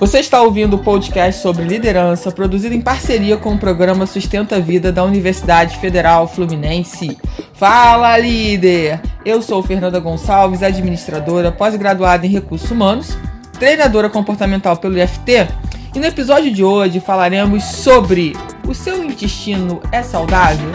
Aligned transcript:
Você 0.00 0.18
está 0.18 0.40
ouvindo 0.40 0.76
o 0.76 0.78
podcast 0.78 1.42
sobre 1.42 1.62
liderança, 1.62 2.32
produzido 2.32 2.74
em 2.74 2.80
parceria 2.80 3.36
com 3.36 3.52
o 3.52 3.58
programa 3.58 4.06
Sustenta 4.06 4.56
a 4.56 4.58
Vida 4.58 4.90
da 4.90 5.04
Universidade 5.04 5.76
Federal 5.76 6.26
Fluminense. 6.26 7.18
Fala, 7.52 8.16
líder! 8.16 8.98
Eu 9.26 9.42
sou 9.42 9.62
Fernanda 9.62 10.00
Gonçalves, 10.00 10.62
administradora, 10.62 11.52
pós-graduada 11.52 12.26
em 12.26 12.30
recursos 12.30 12.70
humanos, 12.70 13.14
treinadora 13.58 14.08
comportamental 14.08 14.78
pelo 14.78 14.98
IFT, 14.98 15.48
e 15.94 15.98
no 15.98 16.06
episódio 16.06 16.50
de 16.50 16.64
hoje 16.64 16.98
falaremos 16.98 17.62
sobre 17.62 18.34
o 18.66 18.72
seu 18.72 19.04
intestino 19.04 19.82
é 19.92 20.02
saudável? 20.02 20.70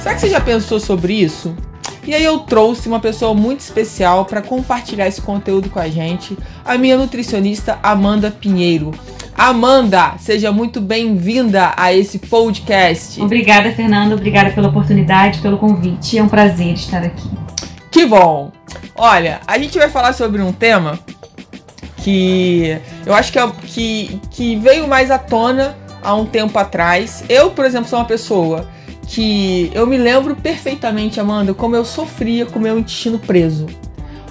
Será 0.00 0.14
que 0.14 0.20
você 0.20 0.30
já 0.30 0.40
pensou 0.40 0.78
sobre 0.78 1.14
isso? 1.14 1.52
E 2.06 2.14
aí 2.14 2.22
eu 2.22 2.40
trouxe 2.40 2.86
uma 2.86 3.00
pessoa 3.00 3.32
muito 3.32 3.60
especial 3.60 4.26
para 4.26 4.42
compartilhar 4.42 5.06
esse 5.06 5.22
conteúdo 5.22 5.70
com 5.70 5.78
a 5.78 5.88
gente, 5.88 6.36
a 6.62 6.76
minha 6.76 6.98
nutricionista 6.98 7.78
Amanda 7.82 8.30
Pinheiro. 8.30 8.90
Amanda, 9.36 10.14
seja 10.18 10.52
muito 10.52 10.82
bem-vinda 10.82 11.72
a 11.76 11.94
esse 11.94 12.18
podcast. 12.18 13.20
Obrigada, 13.22 13.72
Fernanda. 13.72 14.14
Obrigada 14.14 14.50
pela 14.50 14.68
oportunidade, 14.68 15.40
pelo 15.40 15.56
convite. 15.56 16.18
É 16.18 16.22
um 16.22 16.28
prazer 16.28 16.74
estar 16.74 17.02
aqui. 17.02 17.28
Que 17.90 18.04
bom! 18.04 18.52
Olha, 18.94 19.40
a 19.46 19.58
gente 19.58 19.78
vai 19.78 19.88
falar 19.88 20.12
sobre 20.12 20.42
um 20.42 20.52
tema 20.52 20.98
que 21.98 22.78
eu 23.06 23.14
acho 23.14 23.32
que, 23.32 23.38
é, 23.38 23.50
que, 23.66 24.20
que 24.30 24.56
veio 24.56 24.86
mais 24.86 25.10
à 25.10 25.18
tona 25.18 25.74
há 26.02 26.14
um 26.14 26.26
tempo 26.26 26.58
atrás. 26.58 27.24
Eu, 27.30 27.50
por 27.50 27.64
exemplo, 27.64 27.88
sou 27.88 27.98
uma 27.98 28.04
pessoa 28.04 28.68
que 29.06 29.70
eu 29.74 29.86
me 29.86 29.96
lembro 29.96 30.34
perfeitamente, 30.36 31.20
Amanda, 31.20 31.54
como 31.54 31.76
eu 31.76 31.84
sofria 31.84 32.46
com 32.46 32.58
meu 32.58 32.78
intestino 32.78 33.18
preso. 33.18 33.66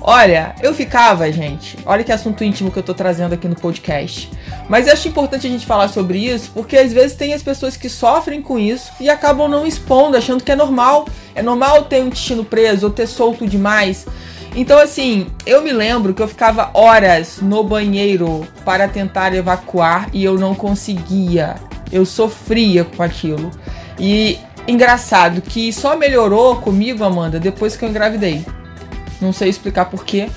Olha, 0.05 0.53
eu 0.61 0.73
ficava, 0.73 1.31
gente. 1.31 1.77
Olha 1.85 2.03
que 2.03 2.11
assunto 2.11 2.43
íntimo 2.43 2.69
que 2.69 2.77
eu 2.77 2.83
tô 2.83 2.93
trazendo 2.93 3.31
aqui 3.31 3.47
no 3.47 3.55
podcast. 3.55 4.29
Mas 4.67 4.85
eu 4.85 4.93
acho 4.93 5.07
importante 5.07 5.47
a 5.47 5.49
gente 5.49 5.65
falar 5.65 5.87
sobre 5.87 6.17
isso, 6.17 6.51
porque 6.53 6.75
às 6.75 6.91
vezes 6.91 7.15
tem 7.15 7.33
as 7.33 7.41
pessoas 7.41 7.77
que 7.77 7.87
sofrem 7.87 8.41
com 8.41 8.59
isso 8.59 8.91
e 8.99 9.09
acabam 9.09 9.47
não 9.47 9.65
expondo, 9.65 10.17
achando 10.17 10.43
que 10.43 10.51
é 10.51 10.55
normal. 10.57 11.07
É 11.33 11.41
normal 11.41 11.83
ter 11.83 12.03
um 12.03 12.07
intestino 12.07 12.43
preso 12.43 12.87
ou 12.87 12.91
ter 12.91 13.07
solto 13.07 13.47
demais. 13.47 14.05
Então, 14.55 14.77
assim, 14.77 15.27
eu 15.45 15.63
me 15.63 15.71
lembro 15.71 16.13
que 16.13 16.21
eu 16.21 16.27
ficava 16.27 16.69
horas 16.73 17.37
no 17.41 17.63
banheiro 17.63 18.45
para 18.65 18.89
tentar 18.89 19.33
evacuar 19.33 20.09
e 20.11 20.21
eu 20.21 20.37
não 20.37 20.53
conseguia. 20.53 21.55
Eu 21.89 22.05
sofria 22.05 22.83
com 22.83 23.01
aquilo. 23.01 23.49
E 23.97 24.37
engraçado 24.67 25.41
que 25.41 25.71
só 25.73 25.95
melhorou 25.95 26.57
comigo, 26.57 27.03
Amanda, 27.03 27.39
depois 27.39 27.75
que 27.75 27.83
eu 27.83 27.89
engravidei. 27.89 28.45
Não 29.21 29.33
sei 29.33 29.49
explicar 29.49 29.85
porquê, 29.85 30.29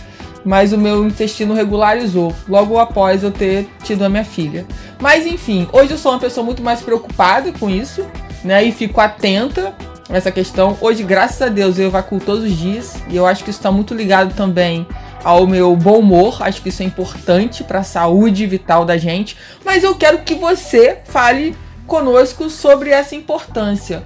mas 0.44 0.72
o 0.72 0.78
meu 0.78 1.04
intestino 1.04 1.54
regularizou 1.54 2.32
logo 2.48 2.78
após 2.78 3.22
eu 3.22 3.32
ter 3.32 3.68
tido 3.82 4.04
a 4.04 4.08
minha 4.08 4.24
filha. 4.24 4.64
Mas 5.00 5.26
enfim, 5.26 5.68
hoje 5.72 5.92
eu 5.92 5.98
sou 5.98 6.12
uma 6.12 6.20
pessoa 6.20 6.44
muito 6.44 6.62
mais 6.62 6.80
preocupada 6.80 7.52
com 7.52 7.68
isso, 7.68 8.06
né? 8.44 8.64
E 8.64 8.70
fico 8.70 9.00
atenta 9.00 9.74
a 10.08 10.16
essa 10.16 10.30
questão. 10.30 10.78
Hoje, 10.80 11.02
graças 11.02 11.42
a 11.42 11.48
Deus, 11.48 11.78
eu 11.78 11.86
evacuo 11.86 12.20
todos 12.20 12.44
os 12.44 12.56
dias 12.56 12.94
e 13.08 13.16
eu 13.16 13.26
acho 13.26 13.42
que 13.42 13.50
isso 13.50 13.58
está 13.58 13.72
muito 13.72 13.92
ligado 13.92 14.34
também 14.34 14.86
ao 15.24 15.46
meu 15.48 15.74
bom 15.74 15.98
humor. 15.98 16.40
Acho 16.40 16.62
que 16.62 16.68
isso 16.68 16.82
é 16.82 16.86
importante 16.86 17.64
para 17.64 17.80
a 17.80 17.84
saúde 17.84 18.46
vital 18.46 18.84
da 18.84 18.96
gente. 18.96 19.36
Mas 19.64 19.82
eu 19.82 19.96
quero 19.96 20.18
que 20.18 20.36
você 20.36 20.98
fale 21.06 21.56
conosco 21.86 22.50
sobre 22.50 22.90
essa 22.90 23.14
importância. 23.14 24.02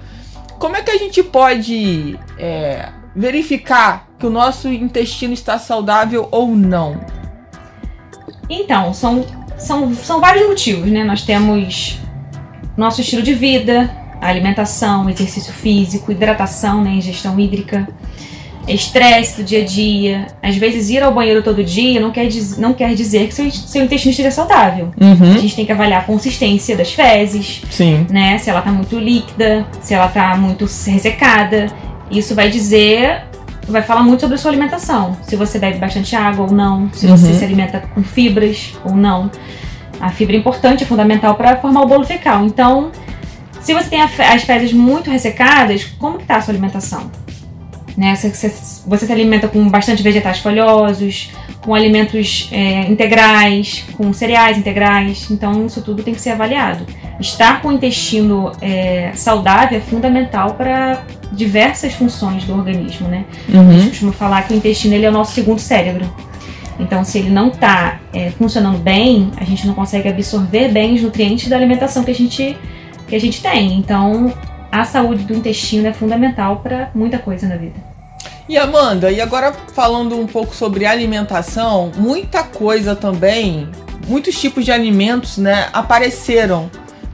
Como 0.59 0.75
é 0.75 0.81
que 0.81 0.91
a 0.91 0.97
gente 0.97 1.23
pode 1.23 2.19
é, 2.37 2.89
verificar 3.15 4.07
que 4.19 4.25
o 4.25 4.29
nosso 4.29 4.67
intestino 4.69 5.33
está 5.33 5.57
saudável 5.57 6.27
ou 6.31 6.49
não? 6.49 6.99
Então, 8.49 8.93
são, 8.93 9.25
são, 9.57 9.93
são 9.95 10.19
vários 10.19 10.47
motivos, 10.47 10.91
né? 10.91 11.03
Nós 11.03 11.23
temos 11.23 11.99
nosso 12.77 13.01
estilo 13.01 13.21
de 13.21 13.33
vida, 13.33 13.89
alimentação, 14.21 15.09
exercício 15.09 15.51
físico, 15.51 16.11
hidratação, 16.11 16.83
né? 16.83 16.91
ingestão 16.91 17.39
hídrica, 17.39 17.87
estresse 18.67 19.41
do 19.41 19.43
dia 19.43 19.61
a 19.61 19.65
dia. 19.65 20.27
Às 20.41 20.55
vezes, 20.57 20.89
ir 20.89 21.01
ao 21.03 21.13
banheiro 21.13 21.41
todo 21.41 21.63
dia 21.63 21.99
não 21.99 22.11
quer, 22.11 22.27
diz, 22.27 22.57
não 22.57 22.73
quer 22.73 22.93
dizer 22.93 23.27
que 23.27 23.33
seu, 23.33 23.49
seu 23.51 23.83
intestino 23.83 24.11
esteja 24.11 24.31
saudável. 24.31 24.91
Uhum. 24.99 25.33
A 25.35 25.37
gente 25.37 25.55
tem 25.55 25.65
que 25.65 25.71
avaliar 25.71 26.01
a 26.01 26.03
consistência 26.03 26.75
das 26.75 26.93
fezes, 26.93 27.61
Sim. 27.69 28.05
né? 28.09 28.37
Se 28.37 28.49
ela 28.49 28.61
tá 28.61 28.71
muito 28.71 28.97
líquida, 28.99 29.65
se 29.81 29.93
ela 29.93 30.07
tá 30.07 30.35
muito 30.35 30.65
ressecada. 30.65 31.67
Isso 32.09 32.35
vai 32.35 32.49
dizer, 32.49 33.23
vai 33.67 33.81
falar 33.81 34.03
muito 34.03 34.19
sobre 34.21 34.35
a 34.35 34.37
sua 34.37 34.51
alimentação. 34.51 35.17
Se 35.23 35.35
você 35.35 35.57
bebe 35.59 35.77
bastante 35.79 36.15
água 36.15 36.45
ou 36.45 36.51
não, 36.51 36.89
se 36.93 37.07
você 37.07 37.27
Uhum. 37.27 37.39
se 37.39 37.45
alimenta 37.45 37.79
com 37.93 38.03
fibras 38.03 38.73
ou 38.83 38.95
não. 38.95 39.31
A 39.99 40.09
fibra 40.09 40.35
é 40.35 40.39
importante, 40.39 40.83
é 40.83 40.87
fundamental 40.87 41.35
para 41.35 41.57
formar 41.57 41.81
o 41.81 41.87
bolo 41.87 42.03
fecal. 42.03 42.43
Então, 42.45 42.91
se 43.61 43.73
você 43.73 43.87
tem 43.89 44.01
as 44.01 44.43
fezes 44.43 44.73
muito 44.73 45.09
ressecadas, 45.11 45.83
como 45.99 46.17
que 46.17 46.25
tá 46.25 46.37
a 46.37 46.41
sua 46.41 46.51
alimentação? 46.53 47.11
Né? 48.01 48.15
Você, 48.15 48.29
você- 48.29 49.05
se 49.05 49.11
alimenta 49.11 49.47
com 49.47 49.69
bastante 49.69 50.01
vegetais 50.01 50.39
folhosos, 50.39 51.29
com 51.63 51.75
alimentos 51.75 52.49
é, 52.51 52.81
integrais, 52.89 53.85
com 53.95 54.11
cereais 54.11 54.57
integrais. 54.57 55.29
Então, 55.29 55.67
isso 55.67 55.83
tudo 55.83 56.01
tem 56.01 56.11
que 56.15 56.19
ser 56.19 56.31
avaliado. 56.31 56.83
Estar 57.19 57.61
com 57.61 57.67
o 57.67 57.71
intestino 57.71 58.53
é, 58.59 59.11
saudável 59.13 59.77
é 59.77 59.81
fundamental 59.81 60.55
para 60.55 61.03
diversas 61.31 61.93
funções 61.93 62.43
do 62.43 62.53
organismo, 62.57 63.07
né? 63.07 63.23
A 63.47 63.51
gente 63.51 63.83
Uhum. 63.83 63.89
costuma 63.89 64.11
falar 64.13 64.41
que 64.47 64.53
o 64.55 64.57
intestino 64.57 64.95
ele 64.95 65.05
é 65.05 65.09
o 65.09 65.13
nosso 65.13 65.33
segundo 65.33 65.59
cérebro. 65.59 66.11
Então, 66.79 67.03
se 67.03 67.19
ele 67.19 67.29
não 67.29 67.49
está 67.49 67.99
funcionando 68.39 68.79
bem, 68.79 69.29
a 69.37 69.43
gente 69.43 69.67
não 69.67 69.75
consegue 69.75 70.09
absorver 70.09 70.69
bem 70.69 70.95
os 70.95 71.03
nutrientes 71.03 71.47
da 71.47 71.55
alimentação 71.55 72.03
que 72.03 72.09
a 72.09 72.15
gente, 72.15 72.57
que 73.07 73.15
a 73.15 73.19
gente 73.19 73.39
tem. 73.43 73.77
Então, 73.77 74.33
a 74.71 74.83
saúde 74.83 75.23
do 75.23 75.35
intestino 75.35 75.87
é 75.87 75.93
fundamental 75.93 76.55
para 76.63 76.89
muita 76.95 77.19
coisa 77.19 77.47
na 77.47 77.55
vida. 77.57 77.90
E 78.51 78.57
Amanda, 78.57 79.09
e 79.09 79.21
agora 79.21 79.53
falando 79.73 80.19
um 80.19 80.27
pouco 80.27 80.53
sobre 80.53 80.85
alimentação, 80.85 81.89
muita 81.95 82.43
coisa 82.43 82.93
também, 82.93 83.69
muitos 84.05 84.37
tipos 84.37 84.65
de 84.65 84.73
alimentos, 84.73 85.37
né, 85.37 85.69
apareceram 85.71 86.69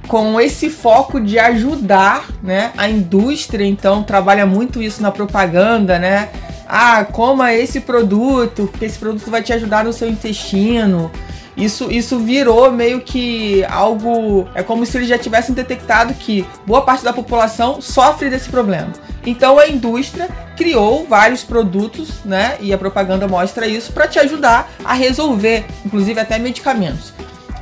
com 0.08 0.42
esse 0.42 0.68
foco 0.68 1.22
de 1.22 1.38
ajudar, 1.38 2.26
né, 2.42 2.72
a 2.76 2.90
indústria, 2.90 3.64
então 3.64 4.02
trabalha 4.02 4.48
muito 4.48 4.82
isso 4.82 5.00
na 5.00 5.12
propaganda, 5.12 6.00
né? 6.00 6.30
Ah, 6.68 7.06
coma 7.06 7.54
esse 7.54 7.82
produto, 7.82 8.68
porque 8.72 8.86
esse 8.86 8.98
produto 8.98 9.30
vai 9.30 9.44
te 9.44 9.54
ajudar 9.54 9.86
no 9.86 9.94
seu 9.94 10.10
intestino. 10.10 11.12
Isso, 11.58 11.92
isso 11.92 12.20
virou 12.20 12.72
meio 12.72 13.02
que 13.02 13.66
algo. 13.66 14.48
É 14.54 14.62
como 14.62 14.86
se 14.86 14.96
eles 14.96 15.10
já 15.10 15.18
tivessem 15.18 15.56
detectado 15.56 16.14
que 16.14 16.46
boa 16.66 16.84
parte 16.84 17.04
da 17.04 17.12
população 17.12 17.82
sofre 17.82 18.30
desse 18.30 18.48
problema. 18.48 18.94
Então 19.26 19.58
a 19.58 19.68
indústria 19.68 20.30
criou 20.56 21.06
vários 21.06 21.44
produtos, 21.44 22.24
né? 22.24 22.58
E 22.62 22.72
a 22.72 22.78
propaganda 22.78 23.28
mostra 23.28 23.66
isso 23.66 23.92
para 23.92 24.08
te 24.08 24.20
ajudar 24.20 24.72
a 24.86 24.94
resolver, 24.94 25.66
inclusive 25.84 26.20
até 26.20 26.38
medicamentos. 26.38 27.12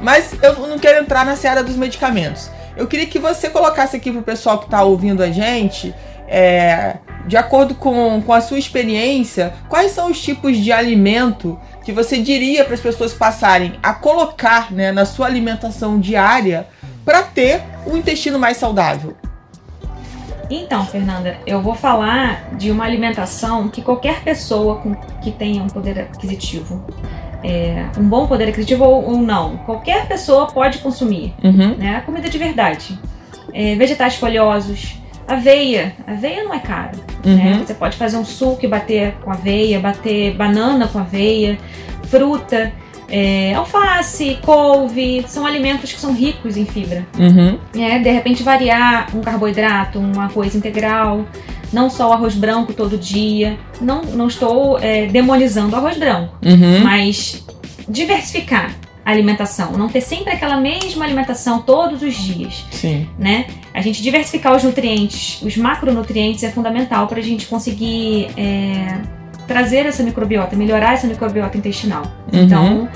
Mas 0.01 0.35
eu 0.44 0.67
não 0.67 0.78
quero 0.78 1.01
entrar 1.01 1.25
na 1.25 1.38
seara 1.38 1.63
dos 1.63 1.78
medicamentos. 1.78 2.51
Eu 2.75 2.88
queria 2.88 3.05
que 3.05 3.17
você 3.17 3.50
colocasse 3.50 3.95
aqui 3.95 4.11
pro 4.11 4.22
pessoal 4.22 4.59
que 4.59 4.66
está 4.66 4.84
ouvindo 4.84 5.23
a 5.23 5.31
gente, 5.31 5.95
é, 6.28 6.97
de 7.25 7.38
acordo 7.38 7.73
com, 7.73 8.22
com 8.22 8.34
a 8.34 8.41
sua 8.41 8.59
experiência, 8.59 9.53
quais 9.69 9.91
são 9.91 10.11
os 10.11 10.22
tipos 10.22 10.57
de 10.57 10.72
alimento 10.72 11.57
que 11.85 11.94
você 11.94 12.20
diria 12.20 12.66
para 12.66 12.73
as 12.73 12.82
pessoas 12.82 13.14
passarem 13.14 13.76
a 13.82 13.93
colocar 13.93 14.73
né, 14.73 14.91
na 14.91 15.05
sua 15.05 15.28
alimentação 15.28 15.99
diária 15.99 16.67
para 17.05 17.22
ter 17.22 17.61
um 17.85 17.96
intestino 17.96 18.40
mais 18.40 18.58
saudável? 18.58 19.16
Então, 20.49 20.84
Fernanda, 20.85 21.37
eu 21.46 21.61
vou 21.61 21.76
falar 21.76 22.55
de 22.55 22.72
uma 22.72 22.84
alimentação 22.84 23.67
que 23.67 23.84
qualquer 23.84 24.23
pessoa 24.23 24.78
com, 24.78 24.96
que 25.22 25.32
tenha 25.32 25.61
um 25.61 25.67
poder 25.67 25.99
aquisitivo, 25.99 26.84
é, 27.43 27.85
um 27.97 28.09
bom 28.09 28.28
poder 28.28 28.49
aquisitivo 28.49 28.84
ou, 28.84 29.11
ou 29.11 29.17
não, 29.17 29.58
qualquer 29.58 30.08
pessoa 30.08 30.47
pode 30.47 30.79
consumir. 30.79 31.35
Uhum. 31.43 31.76
né? 31.78 31.97
A 31.97 32.02
comida 32.02 32.28
de 32.28 32.38
verdade. 32.38 32.97
É, 33.53 33.76
vegetais 33.76 34.16
folhosos, 34.16 34.97
aveia. 35.27 35.93
Aveia 36.05 36.43
não 36.43 36.53
é 36.53 36.59
caro. 36.59 36.97
Né? 37.23 37.53
Uhum. 37.53 37.66
Você 37.66 37.73
pode 37.73 37.97
fazer 37.97 38.17
um 38.17 38.25
suco 38.25 38.66
e 38.66 38.67
bater 38.67 39.13
com 39.23 39.31
aveia, 39.31 39.79
bater 39.79 40.35
banana 40.35 40.87
com 40.87 40.99
aveia, 40.99 41.57
fruta, 42.03 42.72
é, 43.09 43.53
alface, 43.53 44.37
couve. 44.43 45.25
São 45.27 45.45
alimentos 45.45 45.91
que 45.91 45.99
são 45.99 46.13
ricos 46.13 46.57
em 46.57 46.66
fibra. 46.66 47.05
Uhum. 47.17 47.57
É, 47.75 47.99
de 47.99 48.09
repente 48.09 48.43
variar 48.43 49.16
um 49.16 49.22
carboidrato, 49.22 49.99
um 49.99 50.19
arroz 50.19 50.55
integral, 50.55 51.25
não 51.71 51.89
só 51.89 52.09
o 52.09 52.13
arroz 52.13 52.35
branco 52.35 52.73
todo 52.73 52.97
dia. 52.97 53.57
Não, 53.81 54.01
não 54.03 54.28
estou 54.28 54.79
é, 54.79 55.07
demonizando 55.07 55.75
o 55.75 55.79
arroz 55.79 55.97
branco, 55.97 56.37
Uhum. 56.45 56.83
mas 56.83 57.43
diversificar 57.87 58.71
alimentação, 59.05 59.73
não 59.73 59.87
ter 59.87 60.02
sempre 60.02 60.34
aquela 60.34 60.57
mesma 60.57 61.05
alimentação 61.05 61.61
todos 61.61 62.02
os 62.02 62.16
dias, 62.16 62.66
Sim. 62.72 63.07
né? 63.19 63.46
A 63.72 63.79
gente 63.79 64.02
diversificar 64.02 64.55
os 64.55 64.63
nutrientes, 64.63 65.41
os 65.43 65.55
macronutrientes 65.55 66.43
é 66.43 66.49
fundamental 66.49 67.05
para 67.05 67.19
a 67.19 67.23
gente 67.23 67.46
conseguir 67.46 68.29
é, 68.35 68.99
trazer 69.47 69.85
essa 69.85 70.02
microbiota, 70.02 70.55
melhorar 70.55 70.93
essa 70.93 71.05
microbiota 71.05 71.55
intestinal. 71.55 72.03
Uhum. 72.34 72.43
Então, 72.43 72.90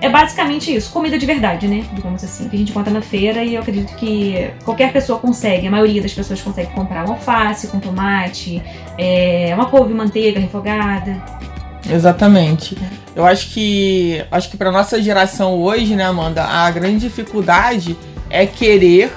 é 0.00 0.08
basicamente 0.08 0.74
isso, 0.74 0.92
comida 0.92 1.16
de 1.16 1.26
verdade, 1.26 1.68
né? 1.68 1.84
Digamos 1.92 2.22
assim, 2.22 2.48
que 2.48 2.56
a 2.56 2.58
gente 2.58 2.70
encontra 2.70 2.92
na 2.92 3.02
feira 3.02 3.44
e 3.44 3.54
eu 3.54 3.60
acredito 3.60 3.94
que 3.96 4.50
qualquer 4.64 4.92
pessoa 4.92 5.18
consegue, 5.18 5.66
a 5.66 5.70
maioria 5.70 6.02
das 6.02 6.12
pessoas 6.12 6.40
consegue 6.40 6.72
comprar 6.72 7.08
um 7.08 7.12
alface 7.12 7.68
com 7.68 7.78
tomate, 7.78 8.62
é, 8.96 9.52
uma 9.54 9.66
couve 9.66 9.94
manteiga 9.94 10.40
refogada. 10.40 11.22
Exatamente. 11.88 12.76
Eu 13.16 13.24
acho 13.24 13.48
que 13.48 14.24
acho 14.30 14.50
que 14.50 14.56
para 14.56 14.70
nossa 14.70 15.00
geração 15.02 15.54
hoje, 15.54 15.96
né, 15.96 16.04
Amanda, 16.04 16.44
a 16.44 16.70
grande 16.70 17.00
dificuldade 17.00 17.96
é 18.30 18.46
querer. 18.46 19.12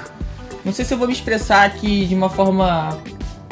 Não 0.64 0.72
sei 0.72 0.84
se 0.84 0.94
eu 0.94 0.98
vou 0.98 1.06
me 1.06 1.12
expressar 1.12 1.64
aqui 1.64 2.06
de 2.06 2.14
uma 2.14 2.30
forma 2.30 2.98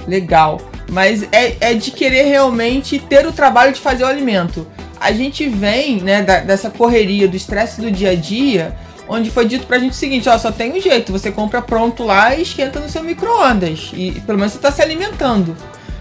legal, 0.07 0.61
mas 0.91 1.23
é, 1.33 1.57
é 1.61 1.75
de 1.75 1.91
querer 1.91 2.25
realmente 2.25 2.99
ter 2.99 3.27
o 3.27 3.33
trabalho 3.33 3.73
de 3.73 3.81
fazer 3.81 4.05
o 4.05 4.07
alimento. 4.07 4.67
A 4.99 5.13
gente 5.13 5.49
vem, 5.49 6.01
né, 6.01 6.23
da, 6.23 6.41
dessa 6.41 6.71
correria, 6.71 7.27
do 7.27 7.37
estresse 7.37 7.81
do 7.81 7.91
dia 7.91 8.11
a 8.11 8.15
dia, 8.15 8.77
onde 9.09 9.31
foi 9.31 9.45
dito 9.45 9.67
pra 9.67 9.79
gente 9.79 9.93
o 9.93 9.95
seguinte, 9.95 10.29
ó, 10.29 10.39
só 10.39 10.53
tem 10.53 10.73
um 10.73 10.81
jeito, 10.81 11.11
você 11.11 11.33
compra 11.33 11.61
pronto 11.61 12.05
lá 12.05 12.35
e 12.35 12.43
esquenta 12.43 12.79
no 12.79 12.89
seu 12.89 13.03
micro-ondas. 13.03 13.91
E 13.93 14.13
pelo 14.21 14.39
menos 14.39 14.53
você 14.53 14.59
está 14.59 14.71
se 14.71 14.83
alimentando. 14.83 15.57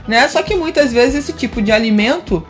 Né? 0.08 0.28
Só 0.28 0.42
que 0.44 0.56
muitas 0.56 0.92
vezes 0.92 1.16
esse 1.16 1.34
tipo 1.34 1.62
de 1.62 1.72
alimento 1.72 2.46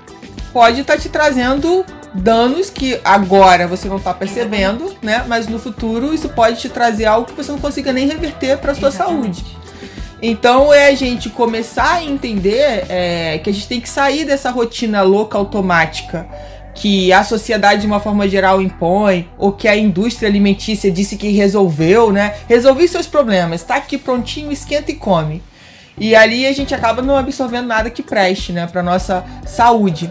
pode 0.54 0.82
estar 0.82 0.94
tá 0.96 1.00
te 1.00 1.10
trazendo 1.10 1.86
danos 2.14 2.70
que 2.70 3.00
agora 3.04 3.68
você 3.68 3.88
não 3.88 3.98
está 3.98 4.14
percebendo, 4.14 4.96
né? 5.02 5.24
Mas 5.28 5.48
no 5.48 5.60
futuro 5.60 6.14
isso 6.14 6.30
pode 6.30 6.60
te 6.60 6.70
trazer 6.70 7.06
algo 7.06 7.28
que 7.28 7.34
você 7.34 7.52
não 7.52 7.60
consiga 7.60 7.94
nem 7.94 8.08
reverter 8.08 8.58
para 8.58 8.74
sua 8.74 8.90
Exatamente. 8.90 9.42
saúde. 9.42 9.58
Então 10.22 10.74
é 10.74 10.88
a 10.88 10.96
gente 10.96 11.30
começar 11.30 11.96
a 11.96 12.04
entender 12.04 12.86
é, 12.90 13.40
que 13.42 13.50
a 13.50 13.54
gente 13.54 13.68
tem 13.68 13.80
que 13.80 13.88
sair 13.88 14.26
dessa 14.26 14.50
rotina 14.50 15.02
louca 15.02 15.38
automática 15.38 16.28
que 16.80 17.12
a 17.12 17.24
sociedade 17.24 17.82
de 17.82 17.88
uma 17.88 18.00
forma 18.00 18.28
geral 18.28 18.62
impõe, 18.62 19.28
ou 19.38 19.52
que 19.52 19.68
a 19.68 19.76
indústria 19.76 20.30
alimentícia 20.30 20.90
disse 20.90 21.18
que 21.18 21.30
resolveu, 21.30 22.12
né? 22.12 22.36
Resolvi 22.48 22.88
seus 22.88 23.06
problemas, 23.06 23.64
tá 23.64 23.76
aqui 23.76 23.98
prontinho, 23.98 24.52
esquenta 24.52 24.90
e 24.90 24.96
come. 24.96 25.44
E 25.98 26.16
ali 26.16 26.48
a 26.48 26.54
gente 26.54 26.74
acaba 26.74 27.02
não 27.02 27.18
absorvendo 27.18 27.68
nada 27.68 27.90
que 27.90 28.02
preste, 28.02 28.54
né, 28.54 28.66
para 28.66 28.82
nossa 28.82 29.26
saúde. 29.46 30.10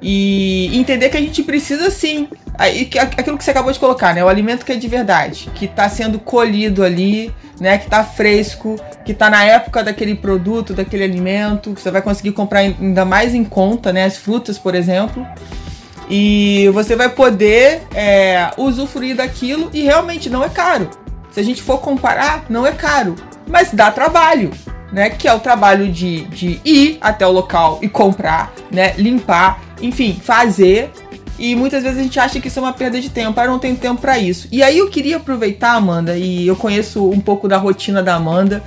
E 0.00 0.70
entender 0.78 1.08
que 1.08 1.16
a 1.16 1.20
gente 1.20 1.42
precisa 1.42 1.90
sim. 1.90 2.28
Aquilo 2.56 3.38
que 3.38 3.44
você 3.44 3.50
acabou 3.50 3.72
de 3.72 3.78
colocar, 3.78 4.14
né? 4.14 4.24
O 4.24 4.28
alimento 4.28 4.64
que 4.64 4.72
é 4.72 4.76
de 4.76 4.88
verdade, 4.88 5.48
que 5.54 5.64
está 5.64 5.88
sendo 5.88 6.18
colhido 6.18 6.82
ali, 6.84 7.32
né? 7.60 7.78
Que 7.78 7.84
está 7.84 8.02
fresco, 8.04 8.76
que 9.04 9.12
está 9.12 9.28
na 9.30 9.44
época 9.44 9.82
daquele 9.82 10.14
produto, 10.14 10.74
daquele 10.74 11.04
alimento, 11.04 11.74
que 11.74 11.80
você 11.80 11.90
vai 11.90 12.02
conseguir 12.02 12.32
comprar 12.32 12.60
ainda 12.60 13.04
mais 13.04 13.34
em 13.34 13.44
conta, 13.44 13.92
né? 13.92 14.04
As 14.04 14.16
frutas, 14.16 14.58
por 14.58 14.74
exemplo. 14.74 15.26
E 16.10 16.68
você 16.72 16.96
vai 16.96 17.08
poder 17.08 17.82
é, 17.94 18.50
usufruir 18.56 19.16
daquilo 19.16 19.70
e 19.72 19.82
realmente 19.82 20.30
não 20.30 20.42
é 20.42 20.48
caro. 20.48 20.88
Se 21.30 21.40
a 21.40 21.42
gente 21.42 21.62
for 21.62 21.78
comparar, 21.78 22.44
não 22.48 22.66
é 22.66 22.72
caro, 22.72 23.14
mas 23.46 23.70
dá 23.72 23.90
trabalho 23.90 24.50
né? 24.92 25.10
Que 25.10 25.28
é 25.28 25.34
o 25.34 25.40
trabalho 25.40 25.90
de, 25.90 26.22
de 26.24 26.60
ir 26.64 26.98
até 27.00 27.26
o 27.26 27.30
local 27.30 27.78
e 27.82 27.88
comprar, 27.88 28.52
né? 28.70 28.94
Limpar, 28.96 29.60
enfim, 29.80 30.18
fazer. 30.22 30.90
E 31.38 31.54
muitas 31.54 31.84
vezes 31.84 31.98
a 31.98 32.02
gente 32.02 32.18
acha 32.18 32.40
que 32.40 32.48
isso 32.48 32.58
é 32.58 32.62
uma 32.62 32.72
perda 32.72 33.00
de 33.00 33.10
tempo, 33.10 33.38
ah, 33.38 33.46
não 33.46 33.58
tem 33.58 33.76
tempo 33.76 34.00
para 34.00 34.18
isso. 34.18 34.48
E 34.50 34.62
aí 34.62 34.78
eu 34.78 34.90
queria 34.90 35.18
aproveitar, 35.18 35.74
Amanda, 35.74 36.16
e 36.16 36.46
eu 36.46 36.56
conheço 36.56 37.08
um 37.08 37.20
pouco 37.20 37.46
da 37.46 37.56
rotina 37.56 38.02
da 38.02 38.16
Amanda. 38.16 38.62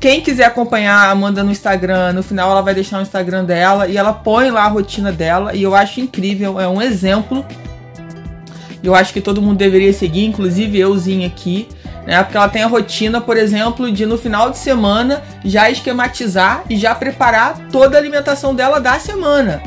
Quem 0.00 0.20
quiser 0.20 0.44
acompanhar 0.44 1.08
a 1.08 1.10
Amanda 1.10 1.42
no 1.42 1.50
Instagram, 1.50 2.14
no 2.14 2.22
final 2.22 2.50
ela 2.50 2.62
vai 2.62 2.74
deixar 2.74 2.98
o 2.98 3.02
Instagram 3.02 3.44
dela 3.44 3.86
e 3.86 3.96
ela 3.96 4.12
põe 4.12 4.50
lá 4.50 4.64
a 4.64 4.68
rotina 4.68 5.10
dela 5.12 5.54
e 5.54 5.62
eu 5.62 5.74
acho 5.74 6.00
incrível, 6.00 6.58
é 6.60 6.68
um 6.68 6.80
exemplo. 6.80 7.44
Eu 8.82 8.94
acho 8.94 9.12
que 9.12 9.20
todo 9.20 9.42
mundo 9.42 9.56
deveria 9.58 9.92
seguir, 9.92 10.24
inclusive 10.24 10.78
euzinho 10.78 11.26
aqui 11.26 11.68
né? 12.06 12.22
Porque 12.22 12.36
ela 12.36 12.48
tem 12.48 12.62
a 12.62 12.68
rotina, 12.68 13.20
por 13.20 13.36
exemplo, 13.36 13.90
de 13.90 14.06
no 14.06 14.16
final 14.16 14.50
de 14.50 14.58
semana 14.58 15.22
já 15.44 15.68
esquematizar 15.68 16.62
e 16.70 16.76
já 16.76 16.94
preparar 16.94 17.58
toda 17.70 17.96
a 17.96 18.00
alimentação 18.00 18.54
dela 18.54 18.80
da 18.80 18.98
semana. 18.98 19.60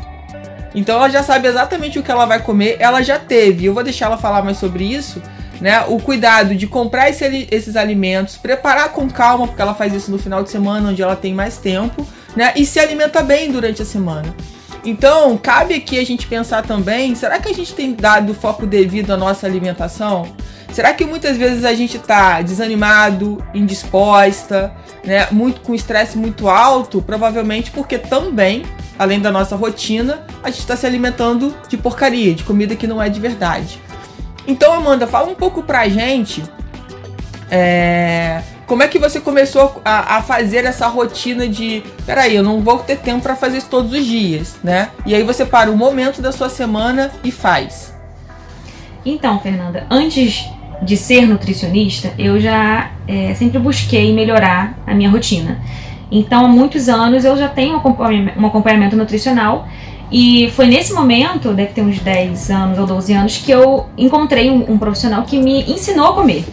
Então 0.74 0.96
ela 0.96 1.10
já 1.10 1.22
sabe 1.22 1.48
exatamente 1.48 1.98
o 1.98 2.02
que 2.02 2.10
ela 2.10 2.24
vai 2.24 2.40
comer, 2.40 2.76
ela 2.78 3.02
já 3.02 3.18
teve. 3.18 3.66
Eu 3.66 3.74
vou 3.74 3.84
deixar 3.84 4.06
ela 4.06 4.16
falar 4.16 4.42
mais 4.42 4.56
sobre 4.56 4.84
isso, 4.84 5.20
né? 5.60 5.84
O 5.88 5.98
cuidado 5.98 6.54
de 6.54 6.66
comprar 6.66 7.10
esse, 7.10 7.48
esses 7.50 7.76
alimentos, 7.76 8.36
preparar 8.36 8.90
com 8.90 9.08
calma, 9.10 9.46
porque 9.46 9.60
ela 9.60 9.74
faz 9.74 9.92
isso 9.92 10.10
no 10.10 10.18
final 10.18 10.42
de 10.42 10.50
semana, 10.50 10.90
onde 10.90 11.02
ela 11.02 11.16
tem 11.16 11.34
mais 11.34 11.58
tempo, 11.58 12.06
né? 12.34 12.52
E 12.56 12.64
se 12.64 12.78
alimenta 12.78 13.22
bem 13.22 13.50
durante 13.50 13.82
a 13.82 13.84
semana. 13.84 14.34
Então, 14.82 15.36
cabe 15.36 15.74
aqui 15.74 15.98
a 15.98 16.06
gente 16.06 16.26
pensar 16.26 16.62
também, 16.62 17.14
será 17.14 17.38
que 17.38 17.48
a 17.50 17.52
gente 17.52 17.74
tem 17.74 17.92
dado 17.92 18.32
foco 18.32 18.66
devido 18.66 19.10
à 19.10 19.16
nossa 19.16 19.46
alimentação? 19.46 20.26
Será 20.72 20.92
que 20.94 21.04
muitas 21.04 21.36
vezes 21.36 21.64
a 21.64 21.74
gente 21.74 21.96
está 21.96 22.40
desanimado, 22.42 23.42
indisposta, 23.52 24.72
né, 25.04 25.26
muito 25.30 25.60
com 25.60 25.74
estresse 25.74 26.16
muito 26.16 26.48
alto? 26.48 27.02
Provavelmente 27.02 27.70
porque 27.70 27.98
também, 27.98 28.64
além 28.98 29.20
da 29.20 29.30
nossa 29.30 29.56
rotina, 29.56 30.24
a 30.42 30.50
gente 30.50 30.60
está 30.60 30.76
se 30.76 30.86
alimentando 30.86 31.54
de 31.68 31.76
porcaria, 31.76 32.34
de 32.34 32.44
comida 32.44 32.76
que 32.76 32.86
não 32.86 33.02
é 33.02 33.08
de 33.08 33.20
verdade. 33.20 33.80
Então, 34.46 34.72
Amanda, 34.72 35.06
fala 35.06 35.28
um 35.28 35.34
pouco 35.34 35.62
pra 35.62 35.88
gente 35.88 36.42
é, 37.50 38.42
como 38.66 38.84
é 38.84 38.88
que 38.88 39.00
você 39.00 39.20
começou 39.20 39.82
a, 39.84 40.18
a, 40.18 40.22
fazer 40.22 40.64
essa 40.64 40.86
rotina 40.86 41.48
de, 41.48 41.82
peraí, 42.06 42.36
eu 42.36 42.42
não 42.42 42.60
vou 42.60 42.78
ter 42.78 42.98
tempo 42.98 43.20
para 43.20 43.34
fazer 43.34 43.58
isso 43.58 43.68
todos 43.68 43.92
os 43.92 44.06
dias, 44.06 44.56
né? 44.62 44.90
E 45.04 45.12
aí 45.12 45.24
você 45.24 45.44
para 45.44 45.68
um 45.68 45.76
momento 45.76 46.22
da 46.22 46.30
sua 46.30 46.48
semana 46.48 47.10
e 47.24 47.32
faz. 47.32 47.92
Então, 49.04 49.40
Fernanda, 49.40 49.86
antes 49.90 50.48
de 50.82 50.96
ser 50.96 51.26
nutricionista, 51.26 52.12
eu 52.18 52.40
já 52.40 52.90
é, 53.06 53.34
sempre 53.34 53.58
busquei 53.58 54.12
melhorar 54.14 54.78
a 54.86 54.94
minha 54.94 55.10
rotina. 55.10 55.58
Então, 56.10 56.46
há 56.46 56.48
muitos 56.48 56.88
anos 56.88 57.24
eu 57.24 57.36
já 57.36 57.48
tenho 57.48 57.74
um 57.74 58.46
acompanhamento 58.46 58.96
nutricional 58.96 59.68
e 60.10 60.50
foi 60.56 60.66
nesse 60.66 60.92
momento, 60.92 61.52
deve 61.52 61.72
ter 61.72 61.82
uns 61.82 62.00
10 62.00 62.50
anos 62.50 62.78
ou 62.78 62.86
12 62.86 63.12
anos, 63.12 63.36
que 63.36 63.50
eu 63.50 63.86
encontrei 63.96 64.50
um, 64.50 64.72
um 64.72 64.78
profissional 64.78 65.22
que 65.22 65.38
me 65.38 65.70
ensinou 65.70 66.08
a 66.08 66.12
comer. 66.14 66.44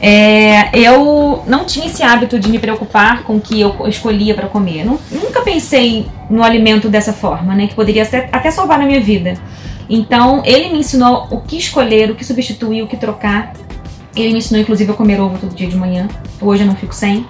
É, 0.00 0.76
eu 0.78 1.42
não 1.46 1.64
tinha 1.64 1.86
esse 1.86 2.02
hábito 2.02 2.38
de 2.38 2.48
me 2.48 2.58
preocupar 2.58 3.22
com 3.24 3.36
o 3.36 3.40
que 3.40 3.60
eu 3.60 3.74
escolhia 3.86 4.34
para 4.34 4.48
comer. 4.48 4.84
Eu 4.84 5.00
nunca 5.20 5.42
pensei 5.42 6.06
no 6.30 6.42
alimento 6.42 6.88
dessa 6.88 7.12
forma, 7.12 7.54
né? 7.54 7.66
Que 7.66 7.74
poderia 7.74 8.02
até, 8.02 8.28
até 8.30 8.50
salvar 8.50 8.78
na 8.78 8.86
minha 8.86 9.00
vida. 9.00 9.34
Então, 9.88 10.42
ele 10.44 10.70
me 10.70 10.78
ensinou 10.78 11.26
o 11.30 11.40
que 11.40 11.56
escolher, 11.56 12.10
o 12.10 12.14
que 12.14 12.24
substituir, 12.24 12.82
o 12.82 12.86
que 12.86 12.96
trocar. 12.96 13.54
Ele 14.14 14.32
me 14.32 14.38
ensinou, 14.38 14.60
inclusive, 14.60 14.90
a 14.90 14.94
comer 14.94 15.20
ovo 15.20 15.38
todo 15.38 15.54
dia 15.54 15.68
de 15.68 15.76
manhã. 15.76 16.08
Hoje 16.40 16.62
eu 16.62 16.66
não 16.66 16.76
fico 16.76 16.94
sem. 16.94 17.26